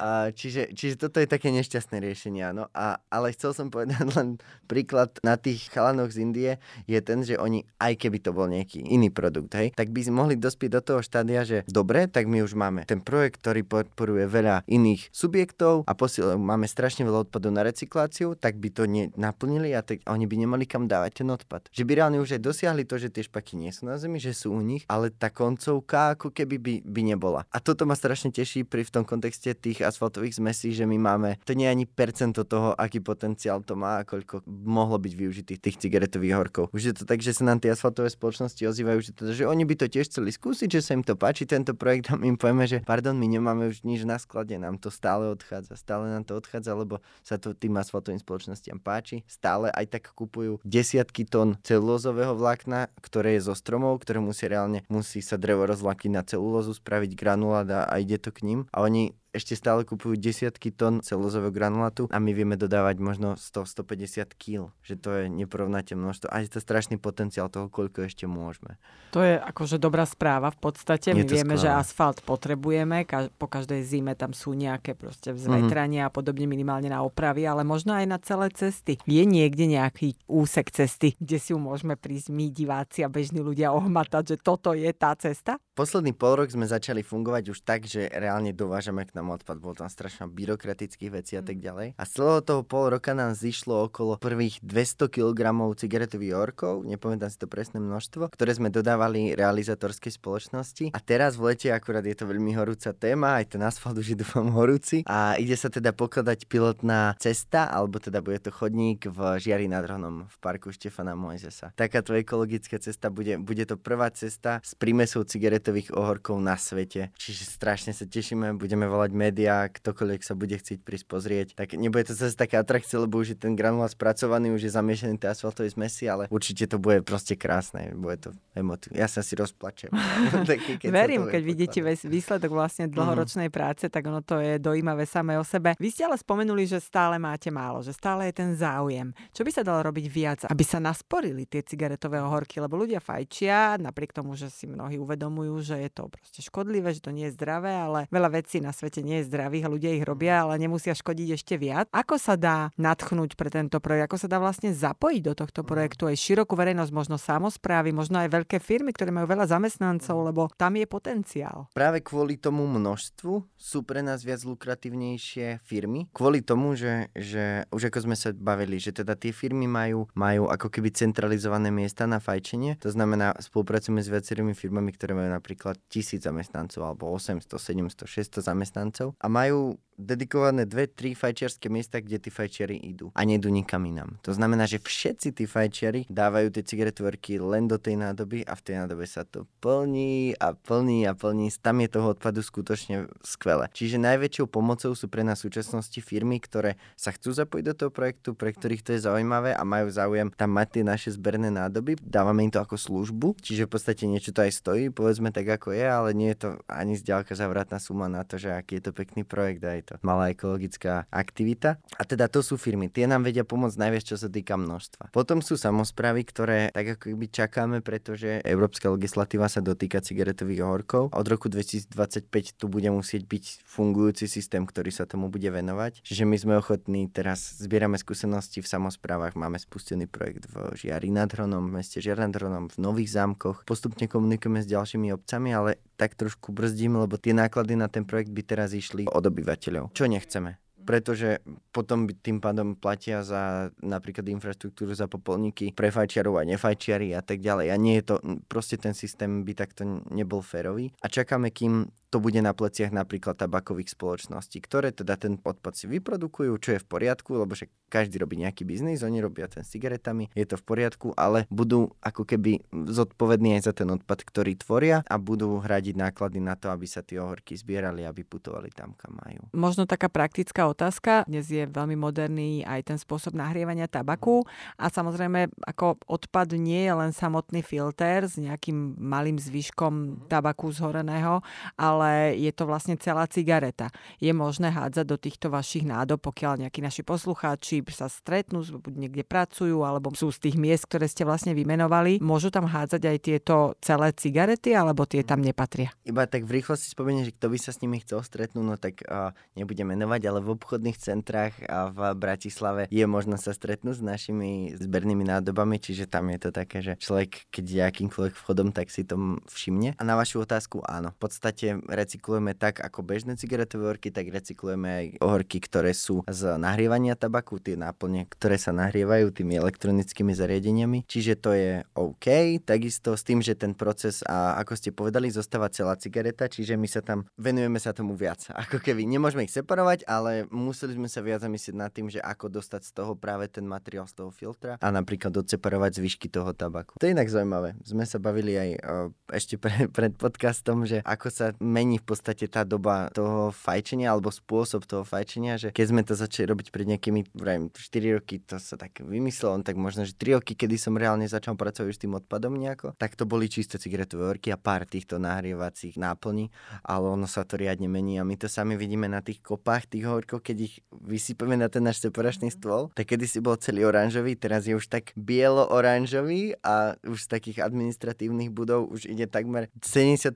A, 0.04 0.36
čiže, 0.36 0.76
čiže 0.76 1.00
toto 1.00 1.24
je 1.24 1.32
také 1.32 1.48
nešťastné 1.56 2.04
riešenie, 2.04 2.44
áno. 2.52 2.68
A, 2.76 3.00
ale 3.08 3.32
chcel 3.32 3.56
som 3.56 3.72
povedať 3.72 4.04
len 4.20 4.36
príklad 4.68 5.16
na 5.24 5.40
tých 5.40 5.72
chalanoch 5.72 6.12
z 6.12 6.28
Indie 6.28 6.52
je 6.92 7.00
ten, 7.00 7.24
že 7.24 7.40
oni, 7.40 7.64
aj 7.80 8.04
keby 8.04 8.20
to 8.20 8.36
bol 8.36 8.52
nejaký 8.52 8.84
iný 8.84 9.08
produkt, 9.08 9.56
hej, 9.56 9.72
tak 9.72 9.96
by 9.96 10.04
mohli 10.12 10.36
dospieť 10.36 10.70
do 10.76 10.82
toho 10.84 11.00
štádia, 11.00 11.48
že 11.48 11.64
dobre, 11.72 12.12
tak 12.12 12.28
my 12.28 12.44
už 12.44 12.52
máme 12.60 12.84
ten 12.84 13.00
projekt, 13.00 13.40
ktorý 13.40 13.64
podporuje 13.64 14.28
veľa 14.28 14.68
iných 14.68 15.08
subjektov 15.16 15.88
a 15.88 15.96
posiel, 15.96 16.36
máme 16.36 16.68
strašne 16.68 17.08
veľa 17.08 17.32
odpadu 17.32 17.48
na 17.48 17.64
recykláciu, 17.64 18.36
tak 18.36 18.60
by 18.60 18.70
to 18.76 18.84
ne, 18.92 19.08
naplnili 19.16 19.72
a 19.72 19.80
tak, 19.80 20.04
oni 20.04 20.28
by 20.28 20.36
nemali 20.36 20.68
kam 20.68 20.92
dávať 20.92 21.24
ten 21.24 21.30
odpad. 21.32 21.72
Že 21.72 21.84
by 21.88 21.92
reálne 21.96 22.20
už 22.20 22.36
aj 22.36 22.42
dosiahli 22.44 22.84
to, 22.84 23.00
že 23.00 23.08
tie 23.08 23.24
špaky 23.24 23.56
nie 23.56 23.72
sú 23.72 23.88
na 23.88 23.96
zemi, 23.96 24.20
že 24.20 24.36
sú 24.36 24.52
u 24.52 24.60
nich 24.60 24.81
nich, 24.82 24.90
ale 24.90 25.14
tá 25.14 25.30
koncovka 25.30 26.18
ako 26.18 26.34
keby 26.34 26.58
by, 26.58 26.74
by 26.82 27.02
nebola. 27.06 27.46
A 27.54 27.62
toto 27.62 27.86
ma 27.86 27.94
strašne 27.94 28.34
teší 28.34 28.66
pri 28.66 28.82
v 28.82 28.92
tom 28.92 29.04
kontexte 29.06 29.54
tých 29.54 29.86
asfaltových 29.86 30.42
zmesí, 30.42 30.74
že 30.74 30.90
my 30.90 30.98
máme, 30.98 31.38
to 31.46 31.54
nie 31.54 31.70
je 31.70 31.74
ani 31.78 31.86
percento 31.86 32.42
toho, 32.42 32.74
aký 32.74 32.98
potenciál 32.98 33.62
to 33.62 33.78
má 33.78 34.02
a 34.02 34.08
koľko 34.08 34.42
mohlo 34.48 34.98
byť 34.98 35.14
využitých 35.14 35.60
tých 35.62 35.78
cigaretových 35.78 36.34
horkov. 36.34 36.66
Už 36.74 36.92
je 36.92 36.94
to 36.98 37.04
tak, 37.06 37.22
že 37.22 37.38
sa 37.38 37.46
nám 37.46 37.62
tie 37.62 37.70
asfaltové 37.70 38.10
spoločnosti 38.10 38.62
ozývajú, 38.66 39.00
že, 39.06 39.12
teda, 39.14 39.32
že 39.38 39.46
oni 39.46 39.64
by 39.68 39.76
to 39.78 39.86
tiež 39.92 40.10
chceli 40.10 40.34
skúsiť, 40.34 40.70
že 40.72 40.82
sa 40.82 40.98
im 40.98 41.04
to 41.06 41.14
páči 41.14 41.46
tento 41.46 41.78
projekt 41.78 42.10
a 42.10 42.18
my 42.18 42.34
im 42.34 42.38
povieme, 42.40 42.66
že 42.66 42.82
pardon, 42.82 43.14
my 43.14 43.28
nemáme 43.28 43.70
už 43.70 43.86
nič 43.86 44.08
na 44.08 44.18
sklade, 44.18 44.56
nám 44.58 44.80
to 44.82 44.90
stále 44.90 45.30
odchádza, 45.30 45.78
stále 45.78 46.10
nám 46.10 46.24
to 46.26 46.34
odchádza, 46.40 46.74
lebo 46.74 47.04
sa 47.22 47.38
to 47.38 47.54
tým 47.54 47.78
asfaltovým 47.78 48.20
spoločnostiam 48.22 48.80
páči, 48.80 49.22
stále 49.28 49.70
aj 49.76 50.00
tak 50.00 50.04
kupujú 50.16 50.64
desiatky 50.64 51.28
tón 51.28 51.60
celulózového 51.62 52.34
vlákna, 52.34 52.88
ktoré 53.04 53.38
je 53.38 53.52
zo 53.52 53.56
stromov, 53.58 54.00
ktoré 54.00 54.24
musia 54.24 54.48
reálne 54.48 54.71
musí 54.88 55.20
sa 55.20 55.36
drevo 55.36 55.68
rozlakiť 55.68 56.10
na 56.12 56.24
celulózu, 56.24 56.72
spraviť 56.72 57.12
granulát 57.20 57.68
a, 57.68 57.82
a 57.92 58.00
ide 58.00 58.16
to 58.16 58.32
k 58.32 58.48
ním. 58.48 58.60
A 58.72 58.80
oni 58.86 59.12
ešte 59.32 59.56
stále 59.56 59.88
kupujú 59.88 60.20
desiatky 60.20 60.76
tón 60.76 61.00
celozového 61.00 61.56
granulátu 61.56 62.12
a 62.12 62.20
my 62.20 62.32
vieme 62.36 62.60
dodávať 62.60 63.00
možno 63.00 63.40
100-150 63.40 64.36
kg, 64.36 64.76
že 64.84 65.00
to 65.00 65.10
je 65.16 65.24
neporovnateľné 65.32 66.04
množstvo 66.04 66.28
a 66.28 66.36
je 66.44 66.52
to 66.52 66.60
strašný 66.60 67.00
potenciál 67.00 67.48
toho, 67.48 67.72
koľko 67.72 68.04
ešte 68.04 68.28
môžeme. 68.28 68.76
To 69.16 69.24
je 69.24 69.40
akože 69.40 69.80
dobrá 69.80 70.04
správa 70.04 70.52
v 70.52 70.60
podstate. 70.60 71.16
My 71.16 71.24
vieme, 71.24 71.56
skvelé. 71.56 71.64
že 71.64 71.70
asfalt 71.72 72.20
potrebujeme, 72.28 73.08
po 73.40 73.48
každej 73.48 73.88
zime 73.88 74.20
tam 74.20 74.36
sú 74.36 74.52
nejaké 74.52 75.00
proste 75.00 75.32
vzvetrania 75.32 76.08
mm-hmm. 76.08 76.12
a 76.12 76.16
podobne 76.16 76.46
minimálne 76.48 76.92
na 76.92 77.00
opravy, 77.00 77.48
ale 77.48 77.64
možno 77.64 77.96
aj 77.96 78.06
na 78.08 78.20
celé 78.20 78.52
cesty. 78.52 79.00
Je 79.08 79.24
niekde 79.24 79.64
nejaký 79.68 80.20
úsek 80.28 80.76
cesty, 80.76 81.16
kde 81.20 81.40
si 81.40 81.56
ju 81.56 81.60
môžeme 81.60 81.96
prísť 81.96 82.36
my, 82.36 82.52
diváci 82.52 83.00
a 83.04 83.12
bežní 83.12 83.40
ľudia 83.40 83.72
ohmatať, 83.72 84.36
že 84.36 84.38
toto 84.44 84.76
je 84.76 84.92
tá 84.92 85.16
cesta? 85.16 85.56
Posledný 85.72 86.12
pol 86.12 86.36
rok 86.36 86.52
sme 86.52 86.68
začali 86.68 87.00
fungovať 87.00 87.44
už 87.56 87.64
tak, 87.64 87.88
že 87.88 88.12
reálne 88.12 88.52
dovážame 88.52 89.08
k 89.08 89.16
nám 89.16 89.21
odpad. 89.30 89.62
Bolo 89.62 89.78
tam 89.78 89.92
strašne 89.92 90.32
byrokratických 90.32 91.12
vecí 91.12 91.38
a 91.38 91.46
tak 91.46 91.60
mm. 91.60 91.64
ďalej. 91.64 91.88
A 92.00 92.04
z 92.08 92.12
celého 92.18 92.42
toho 92.42 92.62
pol 92.66 92.90
roka 92.90 93.14
nám 93.14 93.38
zišlo 93.38 93.92
okolo 93.92 94.18
prvých 94.18 94.58
200 94.66 95.12
kg 95.12 95.40
cigaretových 95.76 96.34
orkov, 96.34 96.88
nepamätám 96.88 97.30
si 97.30 97.38
to 97.38 97.46
presné 97.52 97.78
množstvo, 97.84 98.32
ktoré 98.34 98.52
sme 98.56 98.72
dodávali 98.72 99.36
realizatorskej 99.36 100.16
spoločnosti. 100.16 100.86
A 100.96 101.00
teraz 101.04 101.36
v 101.36 101.54
lete 101.54 101.70
akurát 101.70 102.06
je 102.06 102.16
to 102.16 102.26
veľmi 102.26 102.56
horúca 102.56 102.96
téma, 102.96 103.42
aj 103.42 103.58
ten 103.58 103.62
asfalt 103.62 103.98
už 104.00 104.16
je 104.16 104.18
dúfam 104.22 104.48
horúci. 104.54 105.04
A 105.10 105.36
ide 105.36 105.58
sa 105.60 105.68
teda 105.68 105.92
pokladať 105.92 106.48
pilotná 106.48 107.18
cesta, 107.20 107.68
alebo 107.68 108.00
teda 108.00 108.24
bude 108.24 108.40
to 108.40 108.54
chodník 108.54 109.10
v 109.10 109.20
Žiari 109.42 109.68
nad 109.68 109.84
Hronom 109.84 110.30
v 110.30 110.36
parku 110.40 110.72
Štefana 110.72 111.18
Mojzesa. 111.18 111.74
Takáto 111.76 112.16
ekologická 112.16 112.80
cesta 112.80 113.10
bude, 113.12 113.36
bude 113.42 113.68
to 113.68 113.76
prvá 113.76 114.08
cesta 114.14 114.62
s 114.62 114.78
prímesou 114.78 115.26
cigaretových 115.28 115.92
ohorkov 115.98 116.40
na 116.40 116.56
svete. 116.56 117.12
Čiže 117.18 117.44
strašne 117.50 117.92
sa 117.92 118.08
tešíme, 118.08 118.56
budeme 118.56 118.88
volať 118.88 119.11
médiá, 119.12 119.68
ktokoľvek 119.68 120.22
sa 120.24 120.34
bude 120.34 120.56
chcieť 120.56 120.80
prísť 120.82 121.06
pozrieť. 121.06 121.48
Tak 121.54 121.76
nebude 121.76 122.08
to 122.08 122.16
zase 122.18 122.34
také 122.40 122.58
atrakcie, 122.58 122.98
lebo 122.98 123.20
už 123.20 123.36
je 123.36 123.38
ten 123.38 123.54
granulát 123.54 123.92
spracovaný, 123.92 124.56
už 124.56 124.68
je 124.68 124.72
zamiešaný 124.72 125.20
tie 125.20 125.36
asfaltové 125.36 125.70
zmesi, 125.70 126.08
ale 126.08 126.32
určite 126.32 126.66
to 126.72 126.80
bude 126.80 127.04
proste 127.04 127.36
krásne, 127.36 127.92
bude 127.94 128.18
to 128.18 128.30
emotívne. 128.56 128.98
Ja 128.98 129.12
sa 129.12 129.22
si 129.22 129.36
rozplačem. 129.36 129.92
Taký, 130.50 130.80
keď 130.82 130.90
Verím, 130.90 131.28
keď 131.28 131.42
vidíte 131.44 131.80
výsledok 132.08 132.52
vlastne 132.56 132.88
dlhoročnej 132.88 133.52
mm. 133.52 133.54
práce, 133.54 133.86
tak 133.92 134.04
ono 134.08 134.24
to 134.24 134.40
je 134.40 134.58
dojímavé 134.58 135.04
samé 135.04 135.36
o 135.36 135.46
sebe. 135.46 135.76
Vy 135.78 135.92
ste 135.92 136.08
ale 136.08 136.16
spomenuli, 136.16 136.64
že 136.64 136.80
stále 136.80 137.20
máte 137.20 137.52
málo, 137.52 137.84
že 137.84 137.92
stále 137.92 138.32
je 138.32 138.34
ten 138.40 138.56
záujem. 138.56 139.12
Čo 139.36 139.44
by 139.44 139.52
sa 139.52 139.62
dalo 139.68 139.84
robiť 139.92 140.06
viac, 140.08 140.40
aby 140.48 140.64
sa 140.64 140.80
nasporili 140.80 141.44
tie 141.44 141.62
cigaretové 141.62 142.24
ohorky, 142.24 142.64
lebo 142.64 142.80
ľudia 142.80 143.04
fajčia, 143.04 143.76
napriek 143.82 144.16
tomu, 144.16 144.40
že 144.40 144.48
si 144.48 144.70
mnohí 144.70 144.96
uvedomujú, 144.96 145.60
že 145.62 145.76
je 145.82 145.90
to 145.92 146.08
proste 146.08 146.42
škodlivé, 146.48 146.96
že 146.96 147.04
to 147.04 147.12
nie 147.12 147.28
je 147.28 147.36
zdravé, 147.36 147.74
ale 147.74 148.00
veľa 148.08 148.30
vecí 148.40 148.64
na 148.64 148.72
svete 148.72 149.01
nie 149.06 149.22
je 149.22 149.30
zdravých 149.30 149.66
a 149.68 149.74
ľudia 149.74 149.92
ich 149.96 150.06
robia, 150.06 150.44
ale 150.44 150.60
nemusia 150.60 150.98
škodiť 150.98 151.30
ešte 151.38 151.56
viac. 151.56 151.88
Ako 151.94 152.18
sa 152.18 152.36
dá 152.36 152.74
nadchnúť 152.76 153.38
pre 153.38 153.48
tento 153.48 153.78
projekt? 153.80 154.12
Ako 154.12 154.18
sa 154.18 154.28
dá 154.28 154.38
vlastne 154.42 154.74
zapojiť 154.74 155.22
do 155.22 155.34
tohto 155.38 155.62
projektu 155.64 156.10
aj 156.10 156.18
širokú 156.18 156.58
verejnosť, 156.58 156.92
možno 156.92 157.16
samozprávy, 157.22 157.96
možno 157.96 158.20
aj 158.20 158.34
veľké 158.34 158.58
firmy, 158.60 158.92
ktoré 158.92 159.14
majú 159.14 159.30
veľa 159.30 159.48
zamestnancov, 159.48 160.28
lebo 160.28 160.52
tam 160.58 160.76
je 160.76 160.86
potenciál. 160.90 161.70
Práve 161.72 162.04
kvôli 162.04 162.36
tomu 162.36 162.66
množstvu 162.68 163.34
sú 163.56 163.80
pre 163.86 164.02
nás 164.02 164.26
viac 164.26 164.42
lukratívnejšie 164.44 165.64
firmy. 165.64 166.10
Kvôli 166.12 166.42
tomu, 166.42 166.74
že, 166.74 167.14
že 167.14 167.70
už 167.70 167.94
ako 167.94 168.12
sme 168.12 168.16
sa 168.18 168.34
bavili, 168.34 168.82
že 168.82 168.92
teda 168.92 169.14
tie 169.14 169.30
firmy 169.30 169.70
majú, 169.70 170.10
majú 170.18 170.50
ako 170.50 170.68
keby 170.68 170.90
centralizované 170.92 171.70
miesta 171.70 172.10
na 172.10 172.18
fajčenie. 172.18 172.82
To 172.82 172.90
znamená, 172.90 173.38
spolupracujeme 173.38 174.02
s 174.02 174.10
viacerými 174.10 174.58
firmami, 174.58 174.92
ktoré 174.94 175.14
majú 175.14 175.30
napríklad 175.32 175.52
napríklad 175.52 175.78
tisíc 175.92 176.24
zamestnancov 176.24 176.82
alebo 176.82 177.12
800, 177.12 177.60
700, 177.60 178.08
600 178.08 178.42
zamestnancov 178.42 178.91
a 179.20 179.28
majú 179.32 179.80
dedikované 180.02 180.66
dve, 180.66 180.90
tri 180.90 181.14
fajčiarske 181.14 181.70
miesta, 181.70 182.02
kde 182.02 182.18
tí 182.18 182.34
fajčiari 182.34 182.78
idú 182.82 183.14
a 183.14 183.22
nejdú 183.22 183.54
nikam 183.54 183.86
inám. 183.86 184.18
To 184.26 184.34
znamená, 184.34 184.66
že 184.66 184.82
všetci 184.82 185.38
tí 185.38 185.46
fajčiari 185.46 186.10
dávajú 186.10 186.50
tie 186.50 186.64
cigaretvorky 186.66 187.38
len 187.38 187.70
do 187.70 187.78
tej 187.78 188.02
nádoby 188.02 188.42
a 188.50 188.58
v 188.58 188.62
tej 188.66 188.76
nádobe 188.82 189.06
sa 189.06 189.22
to 189.22 189.46
plní 189.62 190.34
a 190.42 190.58
plní 190.58 191.06
a 191.06 191.14
plní. 191.14 191.54
Tam 191.62 191.78
je 191.80 191.90
toho 191.94 192.18
odpadu 192.18 192.42
skutočne 192.42 193.06
skvelé. 193.22 193.70
Čiže 193.72 194.02
najväčšou 194.02 194.50
pomocou 194.50 194.92
sú 194.98 195.06
pre 195.06 195.22
nás 195.22 195.40
v 195.42 195.54
súčasnosti 195.54 196.00
firmy, 196.02 196.42
ktoré 196.42 196.82
sa 196.98 197.14
chcú 197.14 197.32
zapojiť 197.32 197.64
do 197.70 197.76
toho 197.78 197.92
projektu, 197.94 198.34
pre 198.34 198.52
ktorých 198.56 198.82
to 198.82 198.92
je 198.98 199.06
zaujímavé 199.06 199.54
a 199.54 199.62
majú 199.62 199.94
záujem 199.94 200.34
tam 200.34 200.58
mať 200.58 200.68
tie 200.80 200.84
naše 200.84 201.10
zberné 201.14 201.54
nádoby. 201.54 202.00
Dávame 202.02 202.48
im 202.48 202.52
to 202.52 202.64
ako 202.64 202.80
službu, 202.80 203.38
čiže 203.44 203.68
v 203.68 203.72
podstate 203.72 204.04
niečo 204.10 204.34
to 204.34 204.42
aj 204.42 204.52
stojí, 204.56 204.90
povedzme 204.90 205.30
tak 205.30 205.46
ako 205.46 205.76
je, 205.76 205.86
ale 205.86 206.10
nie 206.18 206.34
je 206.34 206.48
to 206.48 206.50
ani 206.66 206.98
zďaleka 206.98 207.36
zavratná 207.38 207.78
suma 207.78 208.08
na 208.08 208.24
to, 208.24 208.40
že 208.40 208.50
aký 208.50 208.80
je 208.80 208.90
to 208.90 208.92
pekný 208.96 209.22
projekt 209.28 209.62
a 209.68 209.91
to 209.92 210.00
malá 210.08 210.32
ekologická 210.32 211.06
aktivita. 211.12 211.76
A 212.00 212.04
teda 212.08 212.32
to 212.32 212.40
sú 212.40 212.56
firmy, 212.56 212.88
tie 212.88 213.04
nám 213.06 213.28
vedia 213.28 213.44
pomôcť 213.44 213.76
najviac, 213.76 214.04
čo 214.08 214.16
sa 214.16 214.32
týka 214.32 214.56
množstva. 214.56 215.12
Potom 215.12 215.44
sú 215.44 215.60
samozprávy, 215.60 216.24
ktoré 216.24 216.72
tak 216.72 216.96
ako 216.98 217.20
by 217.20 217.28
čakáme, 217.28 217.78
pretože 217.84 218.40
európska 218.48 218.88
legislatíva 218.88 219.52
sa 219.52 219.60
dotýka 219.60 220.00
cigaretových 220.00 220.64
ohorkov. 220.64 221.04
Od 221.12 221.28
roku 221.28 221.52
2025 221.52 222.56
tu 222.56 222.66
bude 222.72 222.88
musieť 222.88 223.28
byť 223.28 223.46
fungujúci 223.68 224.32
systém, 224.32 224.64
ktorý 224.64 224.96
sa 224.96 225.04
tomu 225.04 225.28
bude 225.28 225.52
venovať. 225.52 226.06
Čiže 226.08 226.24
my 226.24 226.38
sme 226.40 226.54
ochotní, 226.56 227.12
teraz 227.12 227.60
zbierame 227.60 228.00
skúsenosti 228.00 228.64
v 228.64 228.72
samozprávach, 228.72 229.36
máme 229.36 229.60
spustený 229.60 230.08
projekt 230.08 230.48
v 230.48 230.72
Žiari 230.78 231.12
nad 231.12 231.28
Hronom, 231.28 231.68
v 231.68 231.84
meste 231.84 232.00
Žiar 232.00 232.24
nad 232.24 232.34
Hronom, 232.34 232.72
v 232.72 232.78
Nových 232.80 233.12
zámkoch. 233.12 233.68
Postupne 233.68 234.08
komunikujeme 234.08 234.64
s 234.64 234.68
ďalšími 234.70 235.12
obcami, 235.12 235.50
ale 235.52 235.82
tak 236.02 236.18
trošku 236.18 236.50
brzdím, 236.50 236.98
lebo 236.98 237.22
tie 237.22 237.38
náklady 237.38 237.78
na 237.78 237.86
ten 237.86 238.02
projekt 238.02 238.34
by 238.34 238.42
teraz 238.42 238.74
išli 238.74 239.06
od 239.06 239.22
obyvateľov. 239.22 239.94
Čo 239.94 240.10
nechceme? 240.10 240.58
pretože 240.82 241.40
potom 241.70 242.10
by 242.10 242.14
tým 242.18 242.42
pádom 242.42 242.74
platia 242.74 243.22
za 243.22 243.70
napríklad 243.80 244.26
infraštruktúru 244.28 244.92
za 244.98 245.06
popolníky 245.06 245.72
pre 245.72 245.94
fajčiarov 245.94 246.42
a 246.42 246.48
nefajčiari 246.50 247.14
a 247.14 247.22
tak 247.22 247.40
ďalej. 247.40 247.68
A 247.70 247.76
nie 247.78 248.02
je 248.02 248.04
to, 248.12 248.16
proste 248.50 248.82
ten 248.82 248.98
systém 248.98 249.46
by 249.46 249.54
takto 249.54 249.86
nebol 250.10 250.42
férový. 250.42 250.90
A 251.00 251.08
čakáme, 251.08 251.54
kým 251.54 251.88
to 252.12 252.20
bude 252.20 252.38
na 252.44 252.52
pleciach 252.52 252.92
napríklad 252.92 253.40
tabakových 253.40 253.96
spoločností, 253.96 254.60
ktoré 254.60 254.92
teda 254.92 255.16
ten 255.16 255.40
odpad 255.40 255.74
si 255.80 255.88
vyprodukujú, 255.88 256.52
čo 256.60 256.70
je 256.76 256.84
v 256.84 256.88
poriadku, 256.92 257.40
lebo 257.40 257.56
že 257.56 257.72
každý 257.88 258.20
robí 258.20 258.36
nejaký 258.36 258.68
biznis, 258.68 259.04
oni 259.04 259.24
robia 259.24 259.48
ten 259.48 259.64
cigaretami, 259.64 260.28
je 260.36 260.44
to 260.44 260.60
v 260.60 260.64
poriadku, 260.64 261.16
ale 261.16 261.48
budú 261.48 261.96
ako 262.04 262.28
keby 262.28 262.64
zodpovední 262.72 263.56
aj 263.60 263.72
za 263.72 263.74
ten 263.76 263.88
odpad, 263.88 264.28
ktorý 264.28 264.60
tvoria 264.60 265.08
a 265.08 265.16
budú 265.16 265.64
hradiť 265.64 265.96
náklady 265.96 266.44
na 266.44 266.60
to, 266.60 266.68
aby 266.68 266.84
sa 266.84 267.00
tie 267.00 267.24
ohorky 267.24 267.56
zbierali, 267.56 268.04
aby 268.04 268.28
putovali 268.28 268.72
tam, 268.76 268.92
kam 269.00 269.16
majú. 269.16 269.48
Možno 269.56 269.88
taká 269.88 270.12
praktická 270.12 270.68
otázka. 270.68 271.24
Dnes 271.32 271.48
je 271.48 271.64
veľmi 271.64 271.96
moderný 271.96 272.68
aj 272.68 272.92
ten 272.92 272.98
spôsob 273.00 273.36
nahrievania 273.36 273.88
tabaku 273.88 274.44
a 274.76 274.92
samozrejme 274.92 275.48
ako 275.64 276.00
odpad 276.12 276.60
nie 276.60 276.84
je 276.88 276.94
len 276.96 277.12
samotný 277.16 277.64
filter 277.64 278.28
s 278.28 278.36
nejakým 278.36 279.00
malým 279.00 279.40
zvyškom 279.40 280.28
tabaku 280.28 280.72
zhoreného, 280.76 281.40
ale 281.80 282.01
ale 282.02 282.34
je 282.34 282.50
to 282.50 282.66
vlastne 282.66 282.98
celá 282.98 283.30
cigareta. 283.30 283.94
Je 284.18 284.34
možné 284.34 284.74
hádzať 284.74 285.06
do 285.06 285.18
týchto 285.22 285.54
vašich 285.54 285.86
nádob, 285.86 286.18
pokiaľ 286.18 286.66
nejakí 286.66 286.82
naši 286.82 287.06
poslucháči 287.06 287.86
sa 287.94 288.10
stretnú, 288.10 288.66
buď 288.66 288.94
niekde 288.98 289.22
pracujú, 289.22 289.86
alebo 289.86 290.10
sú 290.18 290.34
z 290.34 290.50
tých 290.50 290.58
miest, 290.58 290.90
ktoré 290.90 291.06
ste 291.06 291.22
vlastne 291.22 291.54
vymenovali. 291.54 292.18
Môžu 292.18 292.50
tam 292.50 292.66
hádzať 292.66 293.02
aj 293.06 293.18
tieto 293.22 293.56
celé 293.78 294.10
cigarety, 294.18 294.74
alebo 294.74 295.06
tie 295.06 295.22
tam 295.22 295.46
nepatria? 295.46 295.94
Iba 296.02 296.26
tak 296.26 296.50
v 296.50 296.58
rýchlosti 296.58 296.90
spomeniem, 296.90 297.30
že 297.30 297.36
kto 297.38 297.48
by 297.54 297.58
sa 297.62 297.72
s 297.76 297.86
nimi 297.86 298.02
chcel 298.02 298.26
stretnúť, 298.26 298.66
no 298.66 298.76
tak 298.82 299.06
uh, 299.06 299.36
nebudem 299.54 299.94
menovať, 299.94 300.22
ale 300.26 300.40
v 300.42 300.58
obchodných 300.58 300.98
centrách 300.98 301.54
a 301.70 301.94
v 301.94 302.00
Bratislave 302.18 302.90
je 302.90 303.06
možno 303.06 303.38
sa 303.38 303.54
stretnúť 303.54 304.02
s 304.02 304.04
našimi 304.04 304.74
zbernými 304.80 305.28
nádobami, 305.28 305.78
čiže 305.78 306.10
tam 306.10 306.34
je 306.34 306.40
to 306.42 306.50
také, 306.50 306.82
že 306.82 306.98
človek, 306.98 307.52
keď 307.54 307.66
je 307.68 307.82
akýmkoľvek 307.86 308.36
vchodom, 308.40 308.74
tak 308.74 308.90
si 308.90 309.04
to 309.06 309.38
všimne. 309.52 309.94
A 310.00 310.04
na 310.08 310.16
vašu 310.16 310.42
otázku 310.42 310.82
áno. 310.88 311.14
V 311.14 311.20
podstate 311.28 311.78
recyklujeme 311.92 312.56
tak 312.56 312.80
ako 312.80 313.04
bežné 313.04 313.36
cigaretové 313.36 313.92
ohorky, 313.92 314.10
tak 314.10 314.32
recyklujeme 314.32 314.88
aj 314.88 315.06
ohorky, 315.20 315.60
ktoré 315.60 315.92
sú 315.92 316.24
z 316.26 316.56
nahrievania 316.56 317.20
tabaku, 317.20 317.60
tie 317.60 317.76
náplne, 317.76 318.26
ktoré 318.32 318.56
sa 318.56 318.72
nahrievajú 318.72 319.36
tými 319.36 319.60
elektronickými 319.60 320.32
zariadeniami. 320.32 321.04
Čiže 321.06 321.34
to 321.38 321.52
je 321.52 321.84
OK, 321.94 322.58
takisto 322.64 323.14
s 323.14 323.28
tým, 323.28 323.44
že 323.44 323.60
ten 323.60 323.76
proces, 323.76 324.24
a 324.24 324.56
ako 324.64 324.74
ste 324.80 324.96
povedali, 324.96 325.28
zostáva 325.28 325.68
celá 325.68 326.00
cigareta, 326.00 326.48
čiže 326.48 326.80
my 326.80 326.88
sa 326.88 327.04
tam 327.04 327.28
venujeme 327.36 327.78
sa 327.78 327.92
tomu 327.92 328.16
viac. 328.16 328.48
Ako 328.64 328.80
keby 328.80 329.04
nemôžeme 329.04 329.44
ich 329.44 329.54
separovať, 329.54 330.08
ale 330.08 330.48
museli 330.54 330.96
sme 330.96 331.12
sa 331.12 331.20
viac 331.20 331.44
zamyslieť 331.44 331.76
nad 331.76 331.92
tým, 331.92 332.08
že 332.08 332.22
ako 332.22 332.54
dostať 332.54 332.82
z 332.86 332.92
toho 332.94 333.18
práve 333.18 333.50
ten 333.50 333.66
materiál 333.66 334.06
z 334.06 334.22
toho 334.22 334.30
filtra 334.30 334.78
a 334.78 334.88
napríklad 334.94 335.34
odseparovať 335.34 335.98
zvyšky 336.00 336.30
toho 336.30 336.54
tabaku. 336.54 336.96
To 337.02 337.06
je 337.10 337.18
inak 337.18 337.28
zaujímavé. 337.28 337.76
Sme 337.82 338.06
sa 338.06 338.22
bavili 338.22 338.56
aj 338.56 338.70
o, 338.80 338.96
ešte 339.34 339.58
pre, 339.58 339.90
pred 339.90 340.14
podcastom, 340.16 340.86
že 340.86 341.02
ako 341.02 341.28
sa 341.34 341.46
mení 341.82 341.98
v 341.98 342.06
podstate 342.06 342.46
tá 342.46 342.62
doba 342.62 343.10
toho 343.10 343.50
fajčenia 343.50 344.14
alebo 344.14 344.30
spôsob 344.30 344.86
toho 344.86 345.02
fajčenia, 345.02 345.58
že 345.58 345.74
keď 345.74 345.86
sme 345.90 346.02
to 346.06 346.14
začali 346.14 346.46
robiť 346.54 346.70
pred 346.70 346.86
nejakými, 346.86 347.34
vrajím, 347.34 347.74
4 347.74 348.18
roky, 348.22 348.38
to 348.38 348.62
sa 348.62 348.78
tak 348.78 349.02
vymyslelo, 349.02 349.66
tak 349.66 349.82
možno, 349.82 350.06
že 350.06 350.14
3 350.14 350.38
roky, 350.38 350.54
kedy 350.54 350.78
som 350.78 350.94
reálne 350.94 351.26
začal 351.26 351.58
pracovať 351.58 351.98
s 351.98 352.02
tým 352.06 352.14
odpadom 352.14 352.54
nejako, 352.54 352.94
tak 353.02 353.18
to 353.18 353.26
boli 353.26 353.50
čisté 353.50 353.82
cigaretové 353.82 354.30
orky 354.38 354.54
a 354.54 354.62
pár 354.62 354.86
týchto 354.86 355.18
nahrievacích 355.18 355.98
náplní, 355.98 356.54
ale 356.86 357.10
ono 357.10 357.26
sa 357.26 357.42
to 357.42 357.58
riadne 357.58 357.90
mení 357.90 358.22
a 358.22 358.28
my 358.28 358.38
to 358.38 358.46
sami 358.46 358.78
vidíme 358.78 359.10
na 359.10 359.26
tých 359.26 359.42
kopách 359.42 359.90
tých 359.90 360.06
horkov, 360.06 360.46
keď 360.46 360.70
ich 360.70 360.86
vysypeme 360.94 361.58
na 361.58 361.66
ten 361.66 361.82
náš 361.82 362.06
separačný 362.06 362.54
stôl, 362.54 362.94
tak 362.94 363.10
kedy 363.10 363.26
si 363.26 363.40
bol 363.42 363.58
celý 363.58 363.90
oranžový, 363.90 364.38
teraz 364.38 364.70
je 364.70 364.78
už 364.78 364.86
tak 364.86 365.18
bielo-oranžový 365.18 366.54
a 366.62 366.94
už 367.08 367.26
z 367.26 367.28
takých 367.32 367.58
administratívnych 367.66 368.54
budov 368.54 368.92
už 368.92 369.10
ide 369.10 369.26
takmer 369.26 369.72
75% 369.80 370.36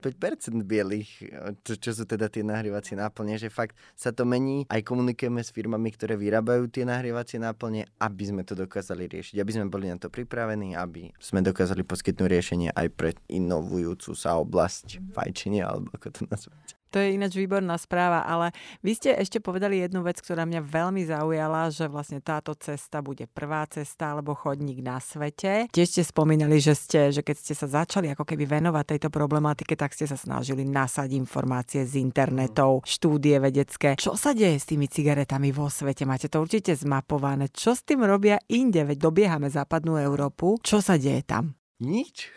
bielých, 0.63 1.34
čo, 1.63 1.73
čo 1.79 1.91
sú 1.91 2.03
teda 2.07 2.31
tie 2.31 2.41
nahrievacie 2.41 2.97
náplne, 2.97 3.35
že 3.35 3.51
fakt 3.51 3.75
sa 3.93 4.11
to 4.15 4.23
mení, 4.23 4.65
aj 4.71 4.81
komunikujeme 4.83 5.41
s 5.43 5.51
firmami, 5.51 5.93
ktoré 5.93 6.15
vyrábajú 6.15 6.67
tie 6.71 6.87
nahrievacie 6.87 7.37
náplne, 7.41 7.87
aby 7.99 8.23
sme 8.25 8.41
to 8.47 8.57
dokázali 8.57 9.07
riešiť, 9.11 9.35
aby 9.39 9.51
sme 9.51 9.65
boli 9.67 9.91
na 9.91 9.99
to 9.99 10.07
pripravení, 10.07 10.73
aby 10.73 11.11
sme 11.19 11.45
dokázali 11.45 11.83
poskytnúť 11.83 12.29
riešenie 12.29 12.69
aj 12.73 12.87
pre 12.95 13.11
inovujúcu 13.29 14.11
sa 14.15 14.39
oblasť 14.39 15.13
fajčenia, 15.13 15.67
alebo 15.67 15.91
ako 15.93 16.07
to 16.11 16.21
nazvať. 16.27 16.84
To 16.95 17.03
je 17.03 17.11
ináč 17.11 17.35
výborná 17.35 17.75
správa, 17.75 18.23
ale 18.23 18.55
vy 18.79 18.95
ste 18.95 19.11
ešte 19.19 19.43
povedali 19.43 19.83
jednu 19.83 19.99
vec, 19.99 20.15
ktorá 20.23 20.47
mňa 20.47 20.63
veľmi 20.63 21.03
zaujala, 21.03 21.67
že 21.67 21.91
vlastne 21.91 22.23
táto 22.23 22.55
cesta 22.55 23.03
bude 23.03 23.27
prvá 23.27 23.67
cesta 23.67 24.15
alebo 24.15 24.31
chodník 24.31 24.79
na 24.79 25.03
svete. 25.03 25.67
Tiež 25.75 25.91
ste 25.91 26.07
spomínali, 26.07 26.55
že, 26.63 26.71
ste, 26.71 27.11
že 27.11 27.19
keď 27.19 27.35
ste 27.35 27.51
sa 27.51 27.67
začali 27.67 28.15
ako 28.15 28.23
keby 28.23 28.47
venovať 28.47 28.95
tejto 28.95 29.09
problematike, 29.11 29.75
tak 29.75 29.91
ste 29.91 30.07
sa 30.07 30.15
snažili 30.15 30.63
nasať 30.63 31.19
informácie 31.19 31.83
z 31.83 31.99
internetov, 31.99 32.87
štúdie 32.87 33.43
vedecké. 33.43 33.99
Čo 33.99 34.15
sa 34.15 34.31
deje 34.31 34.55
s 34.55 34.71
tými 34.71 34.87
cigaretami 34.87 35.51
vo 35.51 35.67
svete? 35.67 36.07
Máte 36.07 36.31
to 36.31 36.39
určite 36.39 36.79
zmapované. 36.79 37.51
Čo 37.51 37.75
s 37.75 37.83
tým 37.83 38.07
robia 38.07 38.39
inde? 38.47 38.87
Veď 38.87 39.11
dobiehame 39.11 39.51
západnú 39.51 39.99
Európu. 39.99 40.63
Čo 40.63 40.79
sa 40.79 40.95
deje 40.95 41.27
tam? 41.27 41.59
Nič. 41.83 42.31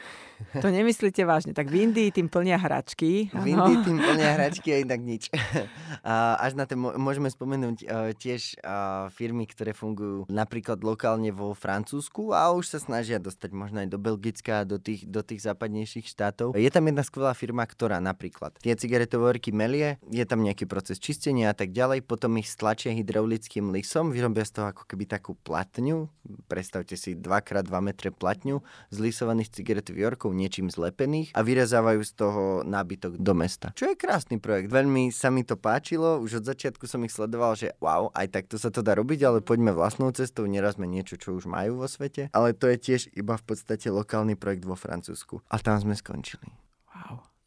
To 0.62 0.68
nemyslíte 0.70 1.22
vážne. 1.26 1.52
Tak 1.52 1.68
v 1.68 1.88
Indii 1.88 2.08
tým 2.14 2.30
plnia 2.30 2.56
hračky. 2.56 3.28
V 3.30 3.46
Indii 3.46 3.76
tým 3.84 3.98
plnia 3.98 4.30
hračky 4.38 4.68
a 4.74 4.78
inak 4.86 5.00
nič. 5.02 5.22
Až 6.38 6.54
na 6.54 6.64
to 6.64 6.78
môžeme 6.78 7.28
spomenúť 7.28 7.78
e, 7.82 7.86
tiež 8.16 8.56
e, 8.56 8.72
firmy, 9.12 9.44
ktoré 9.50 9.74
fungujú 9.74 10.24
napríklad 10.30 10.80
lokálne 10.80 11.34
vo 11.34 11.52
Francúzsku 11.52 12.32
a 12.32 12.54
už 12.54 12.76
sa 12.76 12.78
snažia 12.78 13.18
dostať 13.18 13.50
možno 13.52 13.82
aj 13.82 13.88
do 13.90 13.98
Belgicka, 13.98 14.62
do 14.62 14.78
tých, 14.78 15.04
do 15.04 15.20
tých 15.20 15.44
západnejších 15.44 16.06
štátov. 16.06 16.54
Je 16.56 16.70
tam 16.70 16.86
jedna 16.86 17.02
skvelá 17.02 17.34
firma, 17.34 17.66
ktorá 17.66 17.98
napríklad 17.98 18.56
tie 18.62 18.74
cigaretové 18.78 19.38
orky 19.38 19.50
melie, 19.50 19.98
je 20.08 20.24
tam 20.24 20.42
nejaký 20.44 20.64
proces 20.64 21.02
čistenia 21.02 21.50
a 21.52 21.56
tak 21.56 21.74
ďalej, 21.74 22.06
potom 22.06 22.38
ich 22.40 22.48
stlačia 22.48 22.94
hydraulickým 22.94 23.70
lisom, 23.74 24.14
vyrobia 24.14 24.46
z 24.46 24.60
toho 24.60 24.66
ako 24.70 24.84
keby 24.86 25.04
takú 25.08 25.34
platňu, 25.40 26.08
predstavte 26.46 26.94
si 26.94 27.16
2x2 27.18 27.72
metre 27.80 28.10
platňu 28.14 28.60
z 28.92 28.96
lisovaných 29.02 29.52
cigaretových 29.52 30.06
blokov 30.28 30.36
niečím 30.36 30.68
zlepených 30.68 31.32
a 31.32 31.40
vyrezávajú 31.40 32.00
z 32.04 32.12
toho 32.12 32.42
nábytok 32.68 33.16
do 33.16 33.32
mesta. 33.32 33.72
Čo 33.72 33.92
je 33.92 33.96
krásny 33.96 34.36
projekt. 34.36 34.68
Veľmi 34.68 35.08
sa 35.08 35.32
mi 35.32 35.42
to 35.42 35.56
páčilo, 35.56 36.20
už 36.20 36.44
od 36.44 36.48
začiatku 36.52 36.84
som 36.84 37.00
ich 37.08 37.14
sledoval, 37.14 37.56
že 37.56 37.72
wow, 37.80 38.12
aj 38.12 38.28
takto 38.36 38.60
sa 38.60 38.68
to 38.68 38.84
dá 38.84 38.92
robiť, 38.92 39.24
ale 39.24 39.38
poďme 39.40 39.72
vlastnou 39.72 40.12
cestou, 40.12 40.44
nerazme 40.44 40.84
niečo, 40.84 41.16
čo 41.16 41.32
už 41.32 41.48
majú 41.48 41.80
vo 41.80 41.88
svete. 41.88 42.28
Ale 42.36 42.52
to 42.52 42.68
je 42.68 42.76
tiež 42.76 43.00
iba 43.16 43.40
v 43.40 43.44
podstate 43.48 43.88
lokálny 43.88 44.36
projekt 44.36 44.68
vo 44.68 44.76
Francúzsku. 44.76 45.40
A 45.48 45.56
tam 45.56 45.80
sme 45.80 45.96
skončili. 45.96 46.67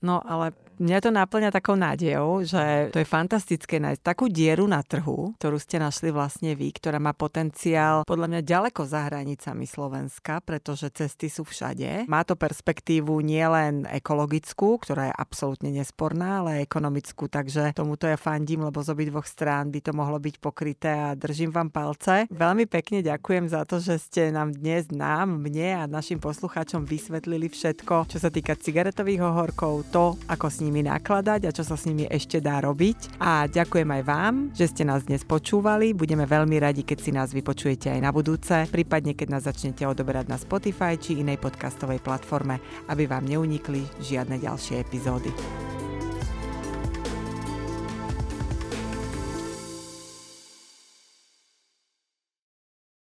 No 0.02 0.18
ale 0.26 0.58
mňa 0.82 0.98
to 0.98 1.14
naplňa 1.14 1.54
takou 1.54 1.78
nádejou, 1.78 2.42
že 2.42 2.90
to 2.90 2.98
je 2.98 3.06
fantastické 3.06 3.78
nájsť 3.78 4.02
takú 4.02 4.26
dieru 4.26 4.66
na 4.66 4.82
trhu, 4.82 5.38
ktorú 5.38 5.62
ste 5.62 5.78
našli 5.78 6.10
vlastne 6.10 6.58
vy, 6.58 6.74
ktorá 6.74 6.98
má 6.98 7.14
potenciál 7.14 8.02
podľa 8.10 8.28
mňa 8.34 8.42
ďaleko 8.42 8.82
za 8.90 9.06
hranicami 9.06 9.70
Slovenska, 9.70 10.42
pretože 10.42 10.90
cesty 10.90 11.30
sú 11.30 11.46
všade. 11.46 12.10
Má 12.10 12.26
to 12.26 12.34
perspektívu 12.34 13.22
nielen 13.22 13.86
ekologickú, 13.86 14.82
ktorá 14.82 15.14
je 15.14 15.20
absolútne 15.22 15.70
nesporná, 15.70 16.42
ale 16.42 16.66
ekonomickú, 16.66 17.30
takže 17.30 17.78
tomuto 17.78 18.10
ja 18.10 18.18
fandím, 18.18 18.66
lebo 18.66 18.82
z 18.82 18.98
obidvoch 18.98 19.30
strán 19.30 19.70
by 19.70 19.86
to 19.86 19.94
mohlo 19.94 20.18
byť 20.18 20.36
pokryté 20.42 20.90
a 20.90 21.14
držím 21.14 21.54
vám 21.54 21.70
palce. 21.70 22.26
Veľmi 22.34 22.66
pekne 22.66 23.06
ďakujem 23.06 23.54
za 23.54 23.70
to, 23.70 23.78
že 23.78 24.02
ste 24.02 24.34
nám 24.34 24.58
dnes, 24.58 24.90
nám, 24.90 25.46
mne 25.46 25.70
a 25.78 25.84
našim 25.86 26.18
poslucháčom 26.18 26.90
vysvetlili 26.90 27.54
všetko, 27.54 28.10
čo 28.10 28.18
sa 28.18 28.34
týka 28.34 28.58
cigaretových 28.58 29.22
ohorkov, 29.30 29.91
to, 29.92 30.16
ako 30.32 30.48
s 30.48 30.64
nimi 30.64 30.82
nakladať 30.88 31.52
a 31.52 31.52
čo 31.52 31.68
sa 31.68 31.76
s 31.76 31.84
nimi 31.84 32.08
ešte 32.08 32.40
dá 32.40 32.64
robiť. 32.64 33.20
A 33.20 33.52
ďakujem 33.52 33.90
aj 33.92 34.04
vám, 34.08 34.34
že 34.56 34.72
ste 34.72 34.88
nás 34.88 35.04
dnes 35.04 35.28
počúvali. 35.28 35.92
Budeme 35.92 36.24
veľmi 36.24 36.58
radi, 36.64 36.88
keď 36.88 36.98
si 37.04 37.12
nás 37.12 37.36
vypočujete 37.36 37.92
aj 37.92 38.00
na 38.00 38.16
budúce, 38.16 38.66
prípadne 38.72 39.12
keď 39.12 39.28
nás 39.28 39.44
začnete 39.44 39.84
odoberať 39.84 40.32
na 40.32 40.40
Spotify 40.40 40.96
či 40.96 41.20
inej 41.20 41.44
podcastovej 41.44 42.00
platforme, 42.00 42.64
aby 42.88 43.04
vám 43.06 43.28
neunikli 43.28 43.84
žiadne 44.00 44.40
ďalšie 44.40 44.80
epizódy. 44.80 45.81